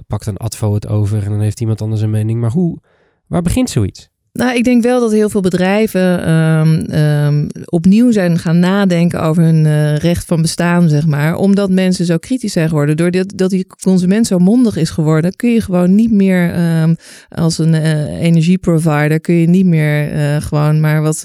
[0.07, 2.41] pakt een advo het over en dan heeft iemand anders een mening?
[2.41, 2.79] Maar hoe,
[3.27, 4.11] waar begint zoiets?
[4.39, 9.43] Nou, ik denk wel dat heel veel bedrijven um, um, opnieuw zijn gaan nadenken over
[9.43, 11.37] hun uh, recht van bestaan, zeg maar.
[11.37, 12.97] Omdat mensen zo kritisch zijn geworden.
[12.97, 16.97] Doordat dat die consument zo mondig is geworden, kun je gewoon niet meer um,
[17.29, 21.25] als een uh, energieprovider, kun je niet meer uh, gewoon maar wat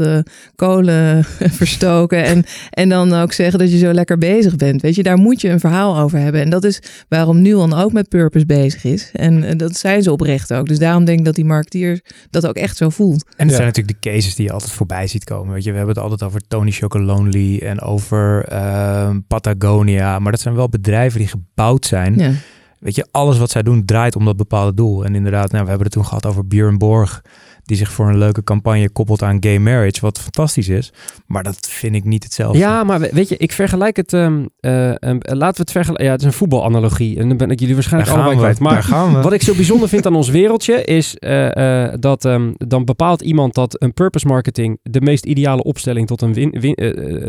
[0.56, 1.24] kolen
[1.62, 2.24] verstoken.
[2.24, 4.82] En, en dan ook zeggen dat je zo lekker bezig bent.
[4.82, 6.42] Weet je, daar moet je een verhaal over hebben.
[6.42, 9.10] En dat is waarom Nuon ook met purpose bezig is.
[9.14, 10.68] En dat zijn ze oprecht ook.
[10.68, 12.00] Dus daarom denk ik dat die marketeers
[12.30, 13.24] dat ook echt zo voelt.
[13.24, 13.56] En het ja.
[13.56, 15.54] zijn natuurlijk de cases die je altijd voorbij ziet komen.
[15.54, 20.20] Weet je, we hebben het altijd over Tony Chocolonely en over uh, Patagonia.
[20.20, 22.16] Maar dat zijn wel bedrijven die gebouwd zijn.
[22.18, 22.32] Ja.
[22.80, 25.06] Weet je, alles wat zij doen draait om dat bepaalde doel.
[25.06, 27.22] En inderdaad, nou, we hebben het toen gehad over Björn Borg
[27.70, 30.94] die zich voor een leuke campagne koppelt aan gay marriage, wat fantastisch is.
[31.26, 32.58] Maar dat vind ik niet hetzelfde.
[32.58, 34.14] Ja, maar weet je, ik vergelijk het.
[34.14, 36.06] Um, uh, um, laten we het vergelijken.
[36.06, 37.20] Ja, het is een voetbalanalogie.
[37.20, 38.60] En dan ben ik jullie waarschijnlijk allemaal kwijt.
[38.60, 42.86] Maar wat ik zo bijzonder vind aan ons wereldje is uh, uh, dat um, dan
[42.86, 46.76] bepaalt iemand dat een purpose marketing de meest ideale opstelling tot een, win, win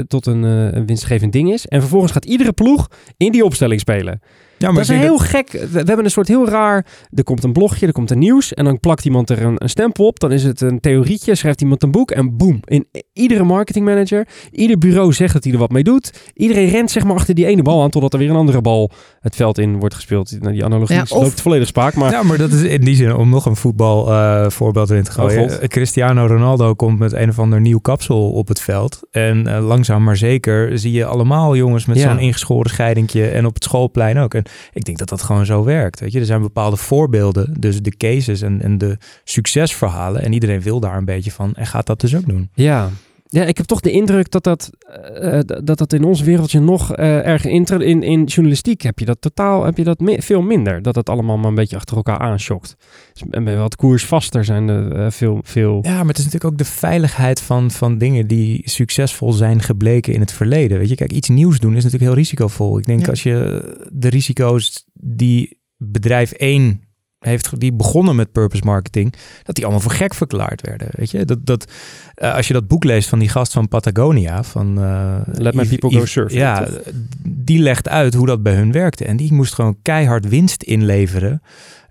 [0.07, 1.67] tot een, een winstgevend ding is.
[1.67, 4.21] En vervolgens gaat iedere ploeg in die opstelling spelen.
[4.61, 5.51] Ja, dat is heel gek.
[5.53, 6.87] We, we hebben een soort heel raar.
[7.15, 8.55] Er komt een blogje, er komt een nieuws.
[8.55, 10.21] En dan plakt iemand er een, een stempel op.
[10.21, 11.35] Dan is het een theorietje.
[11.35, 12.11] Schrijft iemand een boek.
[12.11, 12.61] En boem.
[12.65, 14.29] In iedere marketingmanager.
[14.51, 16.31] Ieder bureau zegt dat hij er wat mee doet.
[16.35, 17.91] Iedereen rent zeg maar achter die ene bal aan.
[17.91, 18.91] Totdat er weer een andere bal
[19.21, 20.37] het veld in wordt gespeeld.
[20.41, 21.95] Nou, die analogie Ja, of- loopt volledig spaak.
[21.95, 25.11] Maar Ja, maar dat is in die zin, om nog een voetbalvoorbeeld voorbeeld erin te
[25.11, 25.43] gooien.
[25.45, 25.53] Oh.
[25.53, 29.01] Eh, Cristiano Ronaldo komt met een of ander nieuw kapsel op het veld.
[29.11, 32.09] En eh, langzaam maar zeker zie je allemaal jongens met Ja.
[32.11, 33.27] zo'n ingeschoren scheidingje.
[33.29, 34.35] En op het schoolplein ook.
[34.35, 34.43] En
[34.73, 36.01] ik denk dat dat gewoon zo werkt.
[36.01, 36.19] Weet je?
[36.19, 40.23] Er zijn bepaalde voorbeelden, dus de cases en, en de succesverhalen.
[40.23, 42.51] En iedereen wil daar een beetje van en gaat dat dus ook doen.
[42.55, 42.91] Ja.
[43.33, 44.71] Ja, ik heb toch de indruk dat dat,
[45.15, 48.99] eh, eh, dat, dat in ons wereldje nog eh erg in, in, in journalistiek heb
[48.99, 50.83] je dat totaal heb je dat mi- veel minder.
[50.83, 52.77] Dat het allemaal maar een beetje achter elkaar aanschokt.
[53.13, 55.79] Dus en bij wat koersvaster zijn er eh, veel, veel.
[55.83, 60.13] Ja, maar het is natuurlijk ook de veiligheid van, van dingen die succesvol zijn gebleken
[60.15, 60.79] in het verleden.
[60.79, 62.79] Weet je, kijk, iets nieuws doen is natuurlijk heel risicovol.
[62.79, 63.07] Ik denk Ja.
[63.11, 66.81] als je de risico's die bedrijf 1
[67.21, 70.89] heeft die begonnen met purpose marketing, dat die allemaal voor gek verklaard werden.
[70.91, 71.73] Weet je, dat, dat
[72.15, 75.67] eh, als je dat boek leest van die gast van Patagonia, van eh, Let my
[75.67, 76.81] people go surfen, Ja, toch?
[77.29, 79.05] die legt uit hoe dat bij hun werkte.
[79.05, 81.43] En die moest gewoon keihard winst inleveren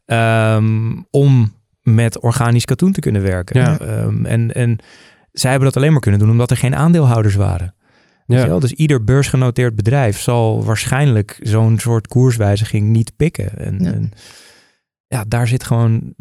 [0.06, 3.62] ehm, om met organisch katoen te kunnen werken.
[3.62, 3.80] Ja.
[3.80, 4.78] Ehm, en, en
[5.32, 7.74] zij hebben dat alleen maar kunnen doen omdat er geen aandeelhouders waren.
[8.26, 8.60] Ja.
[8.60, 13.58] Dus ieder beursgenoteerd bedrijf zal waarschijnlijk zo'n soort koerswijziging niet pikken.
[13.58, 13.86] En Ja.
[13.86, 14.12] ja, en,
[15.10, 16.14] ja daar zit gewoon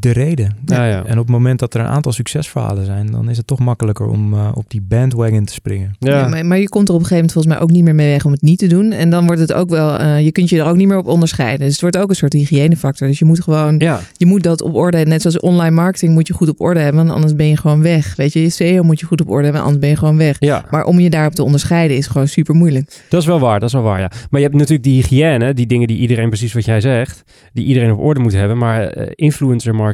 [0.00, 0.56] de reden.
[0.64, 1.04] Ja, ja.
[1.04, 4.06] En op het moment dat er een aantal succesverhalen zijn, dan is het toch makkelijker
[4.06, 5.96] om eh, op die bandwagon te springen.
[5.98, 6.18] Ja.
[6.18, 7.94] Ja, maar, maar je komt er op een gegeven moment volgens mij ook niet meer
[7.94, 8.92] mee weg om het niet te doen.
[8.92, 11.06] En dan wordt het ook wel, eh, je kunt je er ook niet meer op
[11.06, 11.58] onderscheiden.
[11.58, 13.06] Dus het wordt ook een soort hygiënefactor.
[13.06, 14.00] Dus je moet gewoon, ja.
[14.16, 17.04] je moet dat op orde, net zoals online marketing moet je goed op orde hebben,
[17.04, 18.16] want anders ben je gewoon weg.
[18.16, 20.36] Weet je, je SEO moet je goed op orde hebben, anders ben je gewoon weg.
[20.38, 20.64] ja.
[20.70, 23.04] Maar om je daarop te onderscheiden is gewoon super moeilijk.
[23.08, 24.10] Dat is wel waar, dat is wel waar, ja.
[24.30, 27.64] Maar je hebt natuurlijk die hygiëne, die dingen die iedereen, precies wat jij zegt, die
[27.64, 28.58] iedereen op orde moet hebben.
[28.58, 29.85] Maar eh, influencer marketing,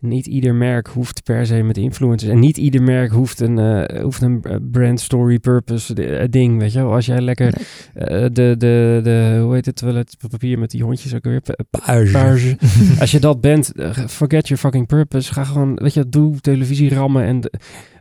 [0.00, 2.30] niet ieder merk hoeft per se met influencers.
[2.32, 6.58] En niet ieder merk hoeft een, eh, hoeft een eh, brand story purpose eh, ding,
[6.58, 6.92] weet je wel.
[6.92, 7.54] Als jij lekker
[7.94, 12.56] eh, de, de, de, hoe heet het, toiletpapier met die hondjes ook weer, Page.
[13.00, 13.72] Als je dat bent,
[14.06, 15.32] forget your fucking purpose.
[15.32, 17.40] Ga gewoon, weet je, doe televisie rammen en...
[17.40, 17.52] de-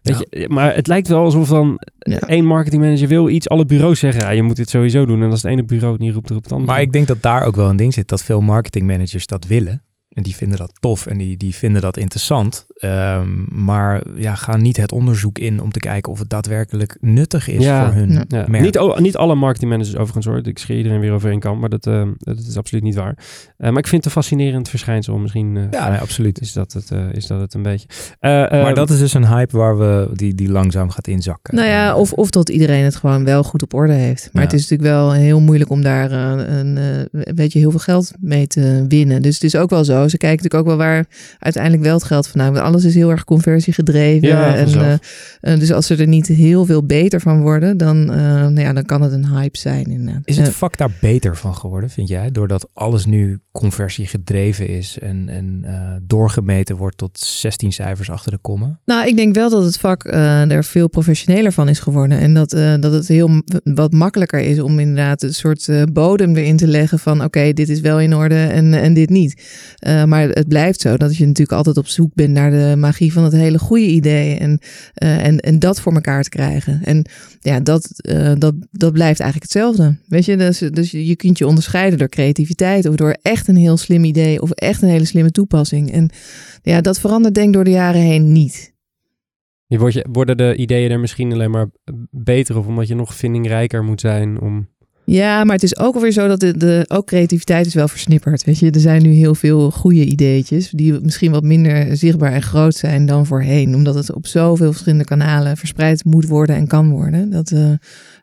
[0.02, 2.20] Weet je, maar het lijkt wel alsof dan Ja.
[2.20, 5.24] één marketingmanager wil iets, alle bureaus zeggen, ja, je moet dit sowieso doen.
[5.24, 6.72] En als het ene bureau het niet roept, roept het andere.
[6.72, 9.82] Maar ik denk dat daar ook wel een ding zit, dat veel marketingmanagers dat willen.
[10.10, 12.66] En die vinden dat tof en die, die vinden dat interessant.
[12.78, 17.48] Ehm, maar ja, ga niet het onderzoek in om te kijken of het daadwerkelijk nuttig
[17.48, 18.24] is Ja, voor hun ja.
[18.28, 18.64] Ja, merk.
[18.64, 20.48] niet, niet alle marketingmanagers overigens hoor.
[20.48, 23.18] Ik scheer iedereen weer over één kant, maar dat, eh, dat is absoluut niet waar.
[23.58, 25.18] Eh, maar ik vind het een fascinerend verschijnsel.
[25.18, 26.42] Misschien eh, Ja, nee, absoluut.
[26.42, 27.88] is, dat het, eh, is dat het een beetje.
[28.20, 31.56] Eh, eh, maar dat is dus een hype waar we, die, die langzaam gaat inzakken.
[31.56, 34.30] Nou ja, of, of dat iedereen het gewoon wel goed op orde heeft.
[34.34, 34.50] Maar Ja.
[34.50, 38.14] het is natuurlijk wel heel moeilijk om daar een, eh, weet je, heel veel geld
[38.20, 39.22] mee te winnen.
[39.22, 39.99] Dus het is ook wel zo.
[40.08, 41.06] Ze kijken natuurlijk ook wel waar
[41.40, 42.64] uiteindelijk wel het geld vandaan komt.
[42.66, 44.28] Alles is heel erg conversiegedreven.
[44.28, 44.94] Ja, en, eh,
[45.54, 48.74] eh, dus als ze er niet heel veel beter van worden, dan, eh, nou ja,
[48.74, 49.86] dan kan het een hype zijn.
[49.86, 50.22] Inderdaad.
[50.26, 52.32] Is het vak daar beter van geworden, vind jij?
[52.32, 55.66] Doordat alles nu conversie gedreven is en, en
[56.08, 58.80] doorgemeten wordt tot 16 cijfers achter de komma?
[58.86, 62.20] Nou, ik denk wel dat het vak er veel professioneler van is geworden.
[62.20, 66.68] En dat, dat het heel wat makkelijker is om inderdaad een soort bodem erin te
[66.68, 69.44] leggen van oké, dit is wel in orde en, en dit niet.
[69.90, 73.14] Eh, maar het blijft zo dat je natuurlijk altijd op zoek bent naar de magie
[73.14, 74.38] van het hele goede idee.
[74.38, 74.60] En,
[74.94, 76.80] eh, en, en dat voor elkaar te krijgen.
[76.84, 77.06] En
[77.40, 79.98] ja, dat, eh, dat, dat blijft eigenlijk hetzelfde.
[80.08, 83.78] Weet je, dus, dus je kunt je onderscheiden door creativiteit of door echt een heel
[83.78, 85.92] slim idee of echt een hele slimme toepassing.
[85.92, 86.10] En
[86.62, 88.74] ja, dat verandert denk ik door de jaren heen niet.
[89.68, 91.70] je worden de ideeën er misschien alleen maar
[92.12, 94.68] beter of omdat je nog vindingrijker moet zijn om...
[95.12, 98.44] Ja, maar het is ook alweer zo dat de, ook creativiteit is wel versnipperd.
[98.44, 102.42] Weet je, er zijn nu heel veel goede ideetjes die misschien wat minder zichtbaar en
[102.42, 106.90] groot zijn dan voorheen, omdat het op zoveel verschillende kanalen verspreid moet worden en kan
[106.90, 107.30] worden.
[107.30, 107.72] Dat, eh,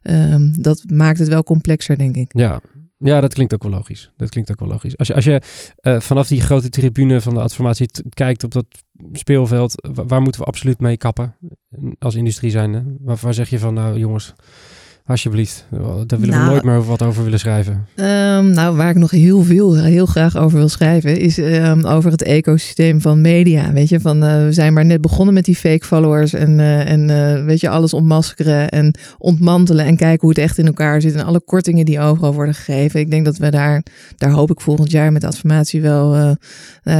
[0.02, 2.30] ehm, dat maakt het wel complexer, denk ik.
[2.38, 2.60] Ja.
[2.98, 4.10] ja, dat klinkt ook wel logisch.
[4.16, 4.96] Dat klinkt ook wel logisch.
[4.98, 5.40] Als je, als je
[5.80, 8.66] eh, vanaf die grote tribune van de adformatie kijkt op dat
[9.12, 11.36] speelveld, wa- waar moeten we absoluut mee kappen
[11.98, 12.84] als industrie zijnde?
[13.00, 14.34] Waar zeg je van, nou jongens,
[15.06, 17.86] alsjeblieft, daar willen we Nou, nooit meer over wat over willen schrijven.
[17.94, 22.10] Ehm, nou, waar ik nog heel veel, heel graag over wil schrijven, is ehm, over
[22.10, 23.72] het ecosysteem van media.
[23.72, 26.90] Weet je, van eh, we zijn maar net begonnen met die fake followers en, eh,
[26.90, 31.00] en eh, weet je, alles ontmaskeren en ontmantelen en kijken hoe het echt in elkaar
[31.00, 33.00] zit en alle kortingen die overal worden gegeven.
[33.00, 33.82] Ik denk dat we daar,
[34.16, 36.36] daar hoop ik volgend jaar met de adformatie wel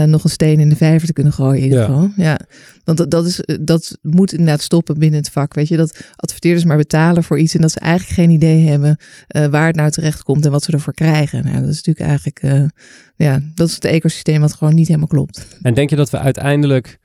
[0.06, 1.84] nog een steen in de vijver te kunnen gooien in ieder Ja.
[1.86, 2.10] geval.
[2.16, 2.38] Ja.
[2.86, 5.54] Want dat, is, dat moet inderdaad stoppen binnen het vak.
[5.54, 8.96] Weet je, dat adverteerders maar betalen voor iets en dat ze eigenlijk geen idee hebben
[9.36, 11.44] uh, waar het nou terecht komt en wat ze ervoor krijgen.
[11.44, 12.68] Nou, dat is natuurlijk eigenlijk, uh,
[13.16, 15.58] ja, dat is het ecosysteem wat gewoon niet helemaal klopt.
[15.62, 16.98] En denk je dat we uiteindelijk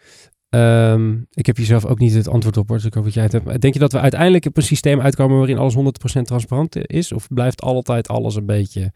[0.56, 3.24] Um, ik heb hier zelf ook niet het antwoord op, dus ik hoop dat jij
[3.24, 3.62] het hebt.
[3.62, 7.12] Denk je dat we uiteindelijk op een systeem uitkomen waarin alles 100% transparant is?
[7.12, 8.92] Of blijft altijd alles een beetje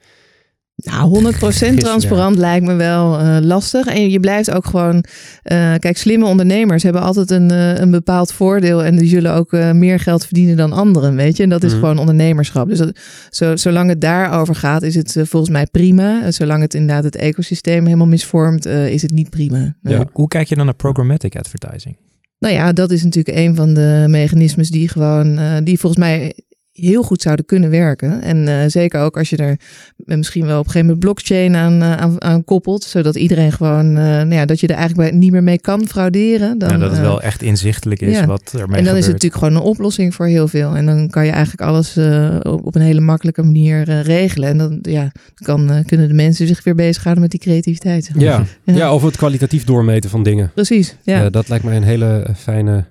[0.76, 3.86] nou, 100% transparant lijkt me wel uh, lastig.
[3.86, 4.96] En je blijft ook gewoon.
[4.96, 8.84] Uh, kijk, slimme ondernemers hebben altijd een, uh, een bepaald voordeel.
[8.84, 11.16] En die zullen ook meer geld verdienen dan anderen.
[11.16, 11.80] Weet je, en dat is mm.
[11.80, 12.70] gewoon ondernemerschap.
[12.70, 13.00] Dus dat,
[13.30, 16.32] zo, zolang het daarover gaat, is het volgens mij prima.
[16.32, 19.76] Zolang het inderdaad het ecosysteem helemaal misvormt, is het niet prima.
[19.82, 20.06] Ja.
[20.12, 21.98] Hoe kijk je dan naar programmatic advertising?
[22.40, 26.34] Nou ja, dat is natuurlijk een van de mechanismes die gewoon, die volgens mij
[26.76, 28.22] heel goed zouden kunnen werken.
[28.22, 29.58] En uh, zeker ook als je er
[29.96, 33.86] misschien wel op een gegeven moment blockchain aan, uh, aan, aan, koppelt, zodat iedereen gewoon,
[33.86, 36.58] uh, nou ja, dat je er eigenlijk niet meer mee kan frauderen.
[36.58, 38.26] Dan, ja, dat het wel echt inzichtelijk is ja.
[38.26, 40.76] wat ermee En dan is het natuurlijk gewoon een oplossing voor heel veel.
[40.76, 41.98] En dan kan je eigenlijk alles
[42.42, 44.50] op, op, een hele makkelijke manier regelen.
[44.50, 48.12] En dan ja, kan, kunnen de mensen zich weer bezighouden met die creativiteit.
[48.18, 48.46] Ja.
[48.64, 48.74] ja.
[48.74, 48.94] Ja.
[48.94, 50.52] of het kwalitatief doormeten van dingen.
[50.54, 51.30] Precies, ja.
[51.30, 52.86] dat lijkt mij een hele fijne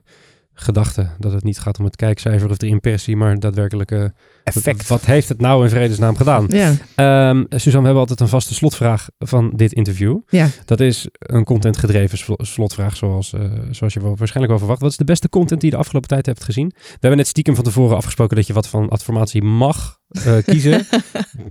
[0.54, 1.08] gedachte.
[1.18, 4.88] Dat het niet gaat om het kijkcijfer of de impressie, maar daadwerkelijke effect.
[4.88, 6.46] Wat heeft het nou in vredesnaam gedaan?
[6.48, 6.70] Ja.
[7.30, 10.18] Um, Suzanne, we hebben altijd een vaste slotvraag van dit interview.
[10.28, 10.48] Ja.
[10.64, 13.40] Dat is een contentgedreven slotvraag, zoals, uh,
[13.70, 14.80] zoals je wel waarschijnlijk wel verwacht.
[14.80, 16.72] Wat is de beste content die je de afgelopen tijd hebt gezien?
[16.76, 20.86] We hebben net stiekem van tevoren afgesproken dat je wat van adformatie mag uh, kiezen.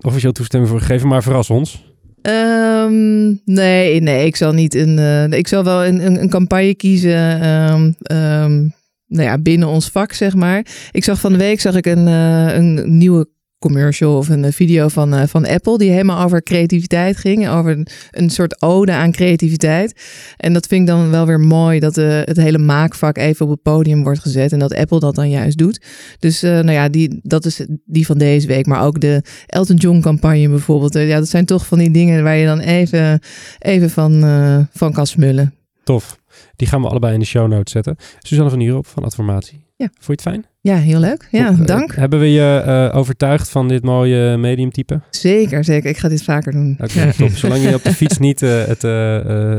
[0.02, 1.92] Officieel toestemming voor gegeven, maar verras ons.
[2.22, 4.98] Um, nee, nee, ik zal niet een.
[4.98, 7.46] Uh, ik zal wel een, een, een campagne kiezen.
[7.50, 8.74] Um,
[9.14, 10.66] nou ja, binnen ons vak, zeg maar.
[10.92, 14.88] Ik zag van de week zag ik een, uh, een nieuwe commercial of een video
[14.88, 17.50] van, uh, van Apple die helemaal over creativiteit ging.
[17.50, 20.02] Over een, een, soort ode aan creativiteit.
[20.38, 23.52] En dat vind ik dan wel weer mooi dat uh, het hele maakvak even op
[23.52, 25.86] het podium wordt gezet en dat Apple dat dan juist doet.
[26.20, 28.66] Dus nou ja, die, dat is die van deze week.
[28.66, 30.94] Maar ook de Elton John campagne bijvoorbeeld.
[30.94, 33.20] ja, dat zijn toch van die dingen waar je dan even,
[33.60, 34.22] even van,
[34.74, 35.54] van kan smullen.
[35.84, 36.18] Tof.
[36.56, 37.96] Die gaan we allebei in de show notes zetten.
[38.20, 39.66] Suzanne van Hierop van Adformatie.
[39.76, 39.88] Ja.
[40.00, 40.53] Vond je het fijn?
[40.64, 41.28] Ja, heel leuk.
[41.32, 41.96] Ja, eh, dank.
[41.96, 45.02] hebben we je uh, overtuigd van dit mooie mediumtype?
[45.10, 45.90] Zeker, zeker.
[45.90, 46.78] Ik ga dit vaker doen.
[46.82, 47.30] Oké, okay, top.
[47.44, 48.84] Zolang je op de fiets niet uh, het...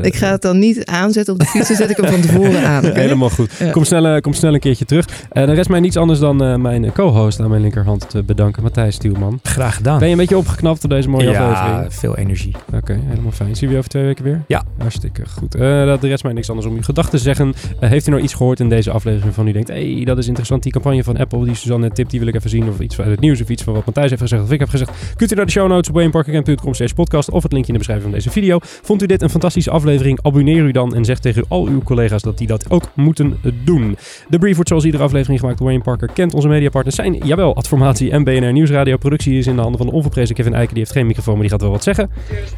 [0.04, 2.66] ik ga het dan niet aanzetten op de fiets, dan zet ik hem van tevoren
[2.66, 2.84] aan.
[3.04, 3.52] Helemaal goed.
[3.58, 3.70] Ja.
[3.70, 5.06] Kom, snel, kom snel een keertje terug.
[5.08, 8.94] Uh, dan rest mij niets anders dan mijn co-host aan mijn linkerhand te bedanken, Matthijs
[8.94, 9.38] Stuurman.
[9.42, 9.98] Graag gedaan.
[9.98, 11.82] Ben je een beetje opgeknapt op deze mooie ja, aflevering?
[11.82, 12.54] Ja, veel energie.
[12.74, 13.56] Oké, helemaal fijn.
[13.56, 14.42] Zien we je over twee weken weer?
[14.46, 14.62] Ja.
[14.78, 15.52] Hartstikke goed.
[15.58, 17.54] dat rest mij niks anders om uw gedachten te zeggen.
[17.80, 20.26] heeft u nou iets gehoord in deze aflevering van u denkt, hé, hey, dat is
[20.26, 22.68] interessant, die campagne van Apple, die Suzanne tip, die wil ik even zien.
[22.68, 24.68] Of iets uit het nieuws of iets van wat Matthijs heeft gezegd of ik heb
[24.68, 25.14] gezegd.
[25.16, 27.84] Kunt u naar de show notes op wayneparkercamp.com slash podcast of het linkje in de
[27.86, 28.58] beschrijving van deze video.
[28.60, 30.18] Vond u dit een fantastische aflevering?
[30.22, 33.96] Abonneer u dan en zeg tegen al uw collega's dat die dat ook moeten doen.
[34.28, 36.08] De brief wordt zoals iedere aflevering gemaakt door Wayne Parker.
[36.12, 38.96] Kent onze mediapartners zijn, jawel, Adformatie en BNR Nieuwsradio.
[38.96, 40.74] Productie is in de handen van de onverprezen Kevin Eiken.
[40.74, 42.10] Die heeft geen microfoon, maar die gaat wel wat zeggen.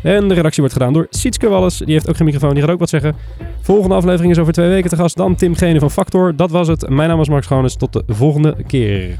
[0.03, 1.79] En de redactie wordt gedaan door Sietske Wallis.
[1.79, 3.15] Die heeft ook geen microfoon, die gaat ook wat zeggen.
[3.61, 5.17] Volgende aflevering is over twee weken te gast.
[5.17, 6.37] Dan Tim Gene van Factor.
[6.37, 6.89] Dat was het.
[6.89, 7.77] Mijn naam was Mark Schoones.
[7.77, 9.19] Tot de volgende keer.